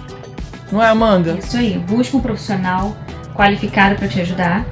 Não 0.70 0.82
é, 0.82 0.88
Amanda? 0.88 1.38
Isso 1.38 1.56
aí, 1.56 1.78
busca 1.78 2.16
um 2.16 2.20
profissional 2.20 2.96
qualificado 3.34 3.96
para 3.96 4.08
te 4.08 4.20
ajudar 4.20 4.66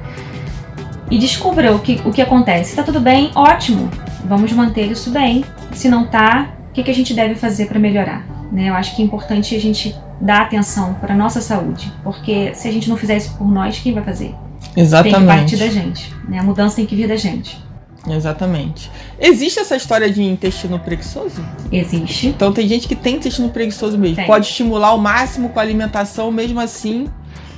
e 1.11 1.17
descubra 1.17 1.75
o 1.75 1.79
que, 1.79 2.01
o 2.05 2.11
que 2.11 2.21
acontece. 2.21 2.71
Se 2.71 2.75
tá 2.77 2.83
tudo 2.83 3.01
bem, 3.01 3.31
ótimo, 3.35 3.91
vamos 4.25 4.51
manter 4.53 4.89
isso 4.89 5.11
bem. 5.11 5.43
Se 5.73 5.89
não 5.89 6.07
tá, 6.07 6.55
o 6.69 6.73
que, 6.73 6.83
que 6.83 6.89
a 6.89 6.93
gente 6.93 7.13
deve 7.13 7.35
fazer 7.35 7.67
para 7.67 7.77
melhorar? 7.77 8.25
Né? 8.51 8.69
Eu 8.69 8.73
acho 8.73 8.95
que 8.95 9.01
é 9.01 9.05
importante 9.05 9.53
a 9.53 9.59
gente 9.59 9.93
dar 10.21 10.43
atenção 10.43 10.93
para 10.95 11.13
nossa 11.15 11.41
saúde, 11.41 11.91
porque 12.03 12.53
se 12.55 12.67
a 12.67 12.71
gente 12.71 12.89
não 12.89 12.95
fizer 12.95 13.17
isso 13.17 13.35
por 13.37 13.47
nós, 13.51 13.77
quem 13.79 13.93
vai 13.93 14.03
fazer? 14.03 14.33
Tem 14.73 14.85
que 14.85 15.25
partir 15.25 15.57
da 15.57 15.67
gente, 15.67 16.13
né? 16.29 16.39
A 16.39 16.43
mudança 16.43 16.77
tem 16.77 16.85
que 16.85 16.95
vir 16.95 17.07
da 17.07 17.15
gente. 17.15 17.59
Exatamente. 18.07 18.89
Existe 19.19 19.59
essa 19.59 19.75
história 19.75 20.09
de 20.09 20.23
intestino 20.23 20.79
preguiçoso? 20.79 21.43
Existe. 21.71 22.27
Então 22.27 22.53
tem 22.53 22.67
gente 22.67 22.87
que 22.87 22.95
tem 22.95 23.15
intestino 23.15 23.49
preguiçoso 23.49 23.97
mesmo. 23.97 24.15
Tem. 24.15 24.27
Pode 24.27 24.45
estimular 24.45 24.89
ao 24.89 24.97
máximo 24.97 25.49
com 25.49 25.59
a 25.59 25.61
alimentação, 25.61 26.31
mesmo 26.31 26.59
assim 26.59 27.07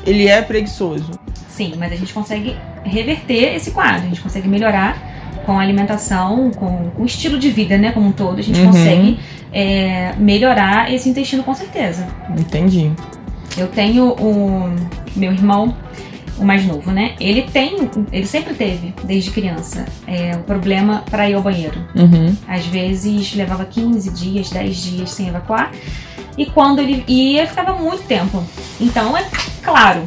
ele 0.05 0.27
é 0.27 0.41
preguiçoso. 0.41 1.11
Sim, 1.49 1.73
mas 1.77 1.91
a 1.91 1.95
gente 1.95 2.13
consegue 2.13 2.55
reverter 2.83 3.55
esse 3.55 3.71
quadro, 3.71 4.03
a 4.05 4.09
gente 4.09 4.21
consegue 4.21 4.47
melhorar 4.47 5.11
com 5.45 5.59
a 5.59 5.61
alimentação, 5.61 6.51
com, 6.51 6.89
com 6.91 7.03
o 7.03 7.05
estilo 7.05 7.37
de 7.37 7.49
vida, 7.49 7.77
né, 7.77 7.91
como 7.91 8.07
um 8.07 8.11
todo, 8.11 8.39
a 8.39 8.41
gente 8.41 8.59
Uhum. 8.59 8.67
consegue 8.67 9.19
é, 9.51 10.13
melhorar 10.17 10.91
esse 10.93 11.09
intestino 11.09 11.43
com 11.43 11.53
certeza. 11.53 12.07
Entendi. 12.37 12.91
Eu 13.57 13.67
tenho 13.67 14.13
o 14.13 14.73
meu 15.15 15.31
irmão, 15.31 15.75
o 16.39 16.43
mais 16.43 16.65
novo, 16.65 16.91
né? 16.91 17.13
Ele 17.19 17.43
tem, 17.43 17.77
ele 18.11 18.25
sempre 18.25 18.55
teve, 18.55 18.95
desde 19.03 19.29
criança, 19.29 19.85
é, 20.07 20.35
o 20.35 20.39
problema 20.39 21.03
para 21.11 21.29
ir 21.29 21.33
ao 21.35 21.41
banheiro. 21.41 21.79
Uhum. 21.95 22.35
Às 22.47 22.65
vezes 22.65 23.35
levava 23.35 23.65
15 23.65 24.09
dias, 24.11 24.49
10 24.49 24.75
dias 24.77 25.11
sem 25.11 25.27
evacuar. 25.27 25.71
E 26.35 26.47
quando 26.47 26.79
ele 26.79 27.03
ia, 27.07 27.45
ficava 27.45 27.73
muito 27.75 28.03
tempo. 28.07 28.43
Então 28.81 29.15
é 29.15 29.23
claro, 29.61 30.03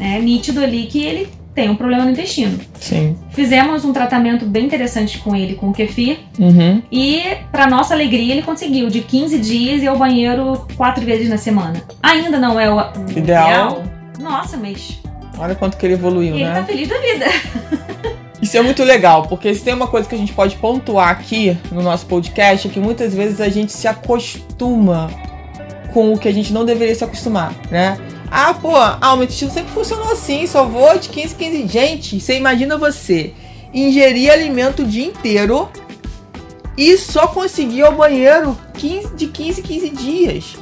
é 0.00 0.18
nítido 0.18 0.60
ali 0.60 0.86
que 0.86 1.04
ele 1.04 1.28
tem 1.60 1.68
um 1.68 1.76
problema 1.76 2.06
no 2.06 2.10
intestino. 2.10 2.58
Sim. 2.80 3.14
Fizemos 3.32 3.84
um 3.84 3.92
tratamento 3.92 4.46
bem 4.46 4.64
interessante 4.64 5.18
com 5.18 5.36
ele, 5.36 5.56
com 5.56 5.68
o 5.68 5.72
kefir. 5.74 6.20
Uhum. 6.38 6.82
E, 6.90 7.20
para 7.52 7.66
nossa 7.66 7.92
alegria, 7.92 8.32
ele 8.32 8.42
conseguiu 8.42 8.88
de 8.88 9.02
15 9.02 9.38
dias 9.38 9.82
ir 9.82 9.86
ao 9.86 9.98
banheiro 9.98 10.66
quatro 10.74 11.04
vezes 11.04 11.28
na 11.28 11.36
semana. 11.36 11.82
Ainda 12.02 12.38
não 12.38 12.58
é 12.58 12.70
o, 12.70 12.78
o 12.78 13.10
Ideal. 13.14 13.82
Nossa, 14.18 14.56
mas 14.56 14.98
Olha 15.38 15.54
quanto 15.54 15.76
que 15.76 15.84
ele 15.84 15.94
evoluiu, 15.94 16.34
ele 16.34 16.44
né? 16.44 16.54
tá 16.54 16.64
feliz 16.64 16.88
da 16.88 16.98
vida. 16.98 17.26
Isso 18.40 18.56
é 18.56 18.62
muito 18.62 18.82
legal, 18.82 19.26
porque 19.26 19.54
se 19.54 19.62
tem 19.62 19.74
uma 19.74 19.86
coisa 19.86 20.08
que 20.08 20.14
a 20.14 20.18
gente 20.18 20.32
pode 20.32 20.56
pontuar 20.56 21.10
aqui 21.10 21.58
no 21.70 21.82
nosso 21.82 22.06
podcast 22.06 22.68
é 22.68 22.70
que 22.70 22.80
muitas 22.80 23.14
vezes 23.14 23.38
a 23.38 23.50
gente 23.50 23.70
se 23.70 23.86
acostuma 23.86 25.10
com 25.92 26.12
o 26.12 26.18
que 26.18 26.28
a 26.28 26.32
gente 26.32 26.52
não 26.52 26.64
deveria 26.64 26.94
se 26.94 27.04
acostumar, 27.04 27.54
né? 27.70 27.98
Ah, 28.30 28.54
pô, 28.54 28.76
ah, 28.76 29.12
o 29.12 29.16
meu 29.16 29.24
intestino 29.24 29.50
sempre 29.50 29.72
funcionou 29.72 30.12
assim, 30.12 30.46
só 30.46 30.64
vou 30.64 30.96
de 30.98 31.08
15 31.08 31.34
em 31.34 31.36
15. 31.36 31.68
Gente, 31.68 32.20
você 32.20 32.36
imagina 32.36 32.78
você 32.78 33.34
ingerir 33.74 34.30
alimento 34.30 34.82
o 34.82 34.86
dia 34.86 35.06
inteiro 35.06 35.68
e 36.76 36.96
só 36.96 37.26
conseguir 37.26 37.78
ir 37.78 37.82
ao 37.82 37.94
banheiro 37.94 38.56
15, 38.74 39.14
de 39.14 39.26
15 39.26 39.60
em 39.60 39.64
15 39.64 39.90
dias. 39.90 40.56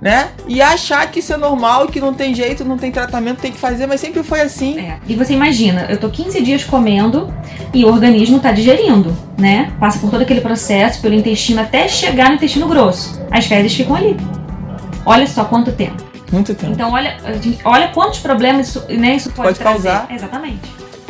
Né? 0.00 0.28
E 0.46 0.60
achar 0.60 1.10
que 1.10 1.20
isso 1.20 1.32
é 1.32 1.36
normal, 1.36 1.88
que 1.88 1.98
não 1.98 2.12
tem 2.12 2.34
jeito, 2.34 2.62
não 2.62 2.76
tem 2.76 2.92
tratamento, 2.92 3.40
tem 3.40 3.50
que 3.50 3.58
fazer, 3.58 3.86
mas 3.86 4.00
sempre 4.00 4.22
foi 4.22 4.42
assim. 4.42 4.78
É. 4.78 4.98
E 5.08 5.14
você 5.14 5.32
imagina, 5.32 5.86
eu 5.88 5.98
tô 5.98 6.10
15 6.10 6.42
dias 6.42 6.62
comendo 6.62 7.32
e 7.72 7.84
o 7.86 7.88
organismo 7.88 8.38
tá 8.38 8.52
digerindo, 8.52 9.16
né? 9.38 9.72
Passa 9.80 9.98
por 9.98 10.10
todo 10.10 10.20
aquele 10.20 10.42
processo, 10.42 11.00
pelo 11.00 11.14
intestino, 11.14 11.62
até 11.62 11.88
chegar 11.88 12.28
no 12.28 12.34
intestino 12.34 12.68
grosso. 12.68 13.18
As 13.30 13.46
fezes 13.46 13.74
ficam 13.74 13.96
ali. 13.96 14.14
Olha 15.04 15.26
só 15.26 15.44
quanto 15.44 15.72
tempo. 15.72 16.02
Muito 16.32 16.54
tempo. 16.54 16.72
Então, 16.72 16.90
olha, 16.92 17.16
olha 17.64 17.88
quantos 17.88 18.20
problemas 18.20 18.68
isso, 18.68 18.84
né, 18.88 19.14
isso 19.16 19.30
pode, 19.30 19.48
Pode 19.48 19.60
causar. 19.60 20.06
Exatamente. 20.10 20.60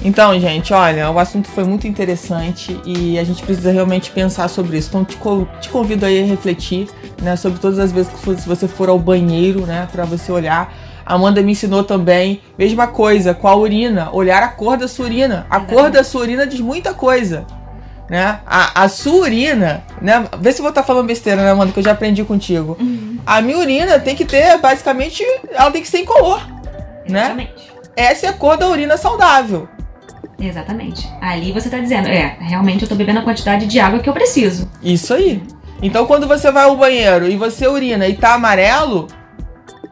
Então, 0.04 0.38
gente, 0.38 0.74
olha, 0.74 1.10
o 1.10 1.18
assunto 1.18 1.48
foi 1.48 1.64
muito 1.64 1.86
interessante 1.86 2.78
e 2.84 3.18
a 3.18 3.24
gente 3.24 3.42
precisa 3.42 3.72
realmente 3.72 4.10
pensar 4.10 4.48
sobre 4.48 4.76
isso. 4.76 4.88
Então, 4.90 5.02
te, 5.04 5.16
te 5.62 5.68
convido 5.70 6.04
aí 6.04 6.22
a 6.22 6.26
refletir, 6.26 6.88
né, 7.22 7.36
sobre 7.36 7.58
todas 7.58 7.78
as 7.78 7.90
vezes 7.90 8.12
que 8.12 8.18
for- 8.18 8.36
se 8.38 8.46
você 8.46 8.68
for 8.68 8.90
ao 8.90 8.98
banheiro, 8.98 9.64
né, 9.64 9.88
para 9.90 10.04
você 10.04 10.30
olhar. 10.30 10.70
A 11.06 11.14
Amanda 11.14 11.40
me 11.42 11.52
ensinou 11.52 11.84
também, 11.84 12.42
mesma 12.58 12.86
coisa, 12.86 13.32
com 13.32 13.48
a 13.48 13.54
urina, 13.56 14.10
olhar 14.12 14.42
a 14.42 14.48
cor 14.48 14.76
da 14.76 14.88
sua 14.88 15.06
urina. 15.06 15.46
A 15.48 15.60
cor 15.60 15.90
da 15.90 16.04
sua 16.04 16.20
urina 16.22 16.46
diz 16.46 16.60
muita 16.60 16.92
coisa, 16.92 17.46
né? 18.08 18.40
A, 18.46 18.84
a 18.84 18.88
sua 18.88 19.22
urina, 19.22 19.84
né? 20.00 20.24
Vê 20.38 20.52
se 20.52 20.58
eu 20.60 20.62
vou 20.62 20.70
estar 20.70 20.82
falando 20.82 21.06
besteira, 21.06 21.42
né, 21.42 21.50
Amanda, 21.50 21.72
que 21.72 21.78
eu 21.78 21.84
já 21.84 21.92
aprendi 21.92 22.24
contigo. 22.24 22.76
A 23.26 23.40
minha 23.40 23.58
urina 23.58 23.98
tem 23.98 24.14
que 24.14 24.24
ter, 24.24 24.58
basicamente, 24.58 25.22
ela 25.52 25.70
tem 25.70 25.82
que 25.82 25.88
ser 25.88 26.00
incolor, 26.00 26.40
né? 27.08 27.20
Exatamente. 27.20 27.74
Essa 27.96 28.26
é 28.26 28.28
a 28.28 28.32
cor 28.32 28.56
da 28.56 28.68
urina 28.68 28.96
saudável. 28.96 29.68
Exatamente. 30.38 31.08
Ali 31.20 31.52
você 31.52 31.70
tá 31.70 31.78
dizendo, 31.78 32.08
é, 32.08 32.36
realmente 32.40 32.82
eu 32.82 32.88
tô 32.88 32.94
bebendo 32.94 33.20
a 33.20 33.22
quantidade 33.22 33.66
de 33.66 33.78
água 33.78 34.00
que 34.00 34.08
eu 34.08 34.12
preciso. 34.12 34.68
Isso 34.82 35.14
aí. 35.14 35.42
Então 35.80 36.06
quando 36.06 36.26
você 36.26 36.50
vai 36.50 36.64
ao 36.64 36.76
banheiro 36.76 37.28
e 37.28 37.36
você 37.36 37.66
urina 37.68 38.06
e 38.08 38.14
tá 38.14 38.34
amarelo, 38.34 39.06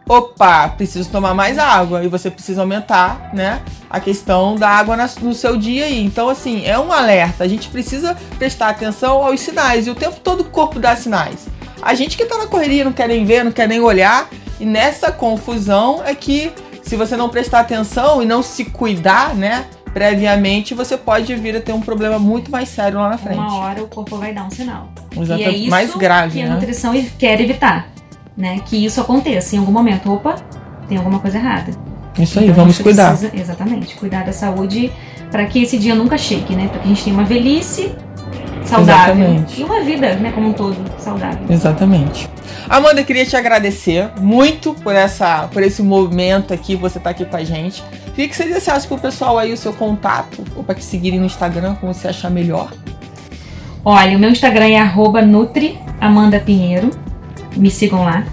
opa, 0.08 0.68
preciso 0.68 1.10
tomar 1.10 1.34
mais 1.34 1.58
água. 1.58 2.04
E 2.04 2.08
você 2.08 2.30
precisa 2.30 2.62
aumentar, 2.62 3.30
né? 3.32 3.62
A 3.88 4.00
questão 4.00 4.56
da 4.56 4.68
água 4.68 4.96
no 5.20 5.34
seu 5.34 5.56
dia 5.56 5.86
aí. 5.86 6.04
Então, 6.04 6.28
assim, 6.28 6.64
é 6.64 6.78
um 6.78 6.92
alerta. 6.92 7.44
A 7.44 7.48
gente 7.48 7.68
precisa 7.68 8.16
prestar 8.38 8.68
atenção 8.68 9.24
aos 9.24 9.40
sinais. 9.40 9.86
E 9.86 9.90
o 9.90 9.94
tempo 9.94 10.20
todo 10.20 10.40
o 10.40 10.44
corpo 10.44 10.78
dá 10.78 10.96
sinais. 10.96 11.46
A 11.80 11.94
gente 11.94 12.16
que 12.16 12.24
tá 12.24 12.38
na 12.38 12.46
correria 12.46 12.84
não 12.84 12.92
quer 12.92 13.08
nem 13.08 13.24
ver, 13.24 13.44
não 13.44 13.52
quer 13.52 13.68
nem 13.68 13.80
olhar. 13.80 14.28
E 14.60 14.64
nessa 14.64 15.10
confusão 15.10 16.02
é 16.04 16.14
que 16.14 16.52
se 16.82 16.96
você 16.96 17.16
não 17.16 17.28
prestar 17.28 17.60
atenção 17.60 18.22
e 18.22 18.26
não 18.26 18.42
se 18.42 18.66
cuidar, 18.66 19.34
né? 19.34 19.66
Previamente, 19.92 20.74
você 20.74 20.96
pode 20.96 21.34
vir 21.34 21.56
a 21.56 21.60
ter 21.60 21.72
um 21.72 21.80
problema 21.80 22.18
muito 22.18 22.50
mais 22.50 22.68
sério 22.68 22.98
lá 22.98 23.10
na 23.10 23.18
frente. 23.18 23.38
Uma 23.38 23.56
hora 23.56 23.82
o 23.82 23.88
corpo 23.88 24.16
vai 24.16 24.32
dar 24.32 24.44
um 24.44 24.50
sinal. 24.50 24.90
Exatamente. 25.14 25.50
E 25.50 25.54
é 25.54 25.58
isso 25.58 25.70
mais 25.70 25.94
grave, 25.94 26.38
que 26.38 26.44
a 26.44 26.48
né? 26.48 26.54
nutrição 26.54 26.92
quer 27.18 27.40
evitar, 27.40 27.88
né? 28.36 28.60
Que 28.66 28.84
isso 28.84 29.00
aconteça 29.00 29.56
em 29.56 29.58
algum 29.58 29.72
momento. 29.72 30.12
Opa, 30.12 30.36
tem 30.88 30.98
alguma 30.98 31.18
coisa 31.18 31.38
errada. 31.38 31.72
Isso 32.18 32.38
aí, 32.38 32.46
Então, 32.46 32.56
vamos 32.56 32.78
cuidar. 32.78 33.16
precisa- 33.16 33.32
exatamente, 33.34 33.94
cuidar 33.96 34.24
da 34.24 34.32
saúde 34.32 34.92
para 35.30 35.46
que 35.46 35.62
esse 35.62 35.78
dia 35.78 35.94
nunca 35.94 36.18
chegue, 36.18 36.54
né? 36.54 36.68
Para 36.68 36.80
que 36.80 36.84
a 36.84 36.88
gente 36.88 37.04
tenha 37.04 37.16
uma 37.16 37.24
velhice 37.24 37.94
saudável 38.66 39.14
Exatamente. 39.16 39.60
e 39.60 39.64
uma 39.64 39.80
vida, 39.80 40.14
né, 40.16 40.30
como 40.32 40.48
um 40.48 40.52
todo 40.52 40.76
saudável. 40.98 41.40
Exatamente. 41.48 42.28
Amanda, 42.68 43.02
queria 43.02 43.24
te 43.26 43.34
agradecer 43.36 44.08
muito 44.20 44.72
por 44.74 44.94
essa, 44.94 45.48
por 45.52 45.62
esse 45.62 45.82
momento 45.82 46.52
aqui, 46.54 46.76
você 46.76 47.00
tá 47.00 47.10
aqui 47.10 47.24
com 47.24 47.36
a 47.36 47.42
gente. 47.44 47.82
Queria 48.14 48.28
que 48.28 48.36
você 48.36 48.44
deixasse 48.44 48.86
pro 48.86 48.98
pessoal 48.98 49.38
aí 49.38 49.52
o 49.52 49.56
seu 49.56 49.72
contato, 49.72 50.44
ou 50.54 50.62
para 50.62 50.74
te 50.74 50.84
seguirem 50.84 51.18
no 51.18 51.26
Instagram, 51.26 51.74
como 51.80 51.92
você 51.92 52.08
achar 52.08 52.30
melhor. 52.30 52.70
Olha, 53.84 54.16
o 54.16 54.20
meu 54.20 54.30
Instagram 54.30 54.66
é 54.68 54.78
arroba 54.78 55.22
Nutri 55.22 55.78
Amanda 56.00 56.38
Pinheiro. 56.38 56.90
Me 57.56 57.70
sigam 57.70 58.04
lá. 58.04 58.24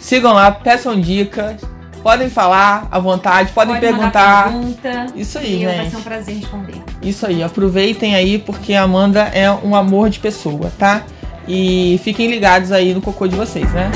Sigam 0.00 0.32
lá, 0.32 0.50
peçam 0.50 0.98
dicas, 0.98 1.60
podem 2.02 2.30
falar 2.30 2.88
à 2.90 2.98
vontade, 2.98 3.52
podem 3.52 3.74
Pode 3.74 3.86
perguntar. 3.86 4.44
pergunta. 4.44 5.06
Isso 5.14 5.38
aí, 5.38 5.56
e 5.58 5.62
eu 5.64 5.68
vai 5.70 5.78
gente. 5.80 5.90
ser 5.90 5.96
um 5.98 6.02
prazer 6.02 6.36
responder. 6.36 6.82
Isso 7.02 7.26
aí, 7.26 7.42
aproveitem 7.42 8.14
aí, 8.14 8.38
porque 8.38 8.74
a 8.74 8.82
Amanda 8.84 9.20
é 9.34 9.50
um 9.50 9.74
amor 9.76 10.08
de 10.08 10.18
pessoa, 10.18 10.72
tá? 10.78 11.02
E 11.46 12.00
fiquem 12.02 12.30
ligados 12.30 12.72
aí 12.72 12.94
no 12.94 13.00
cocô 13.02 13.26
de 13.26 13.36
vocês, 13.36 13.70
né? 13.72 13.90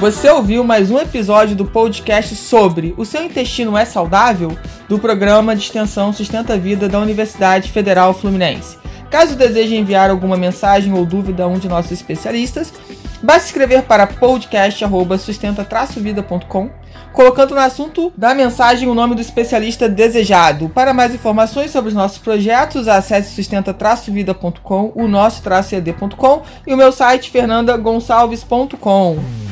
Você 0.00 0.30
ouviu 0.30 0.64
mais 0.64 0.90
um 0.90 0.98
episódio 0.98 1.54
do 1.54 1.66
podcast 1.66 2.34
sobre 2.34 2.94
O 2.96 3.04
seu 3.04 3.22
intestino 3.22 3.76
é 3.76 3.84
saudável? 3.84 4.56
do 4.88 4.98
programa 4.98 5.54
de 5.54 5.62
extensão 5.62 6.12
Sustenta 6.12 6.54
a 6.54 6.56
Vida 6.56 6.88
da 6.88 6.98
Universidade 6.98 7.70
Federal 7.70 8.12
Fluminense. 8.12 8.79
Caso 9.10 9.34
deseje 9.34 9.76
enviar 9.76 10.08
alguma 10.08 10.36
mensagem 10.36 10.92
ou 10.92 11.04
dúvida 11.04 11.42
a 11.42 11.48
um 11.48 11.58
de 11.58 11.68
nossos 11.68 11.90
especialistas, 11.90 12.72
basta 13.20 13.46
escrever 13.46 13.82
para 13.82 14.06
podcast@sustenta-vida.com, 14.06 16.70
colocando 17.12 17.56
no 17.56 17.60
assunto 17.60 18.12
da 18.16 18.32
mensagem 18.34 18.88
o 18.88 18.94
nome 18.94 19.16
do 19.16 19.20
especialista 19.20 19.88
desejado. 19.88 20.68
Para 20.68 20.94
mais 20.94 21.12
informações 21.12 21.72
sobre 21.72 21.88
os 21.88 21.94
nossos 21.94 22.18
projetos, 22.18 22.86
acesse 22.86 23.34
sustenta-vida.com, 23.34 24.92
o 24.94 25.08
nosso-ed.com 25.08 26.42
e 26.64 26.72
o 26.72 26.76
meu 26.76 26.92
site 26.92 27.30
fernandagonçalves.com. 27.30 29.49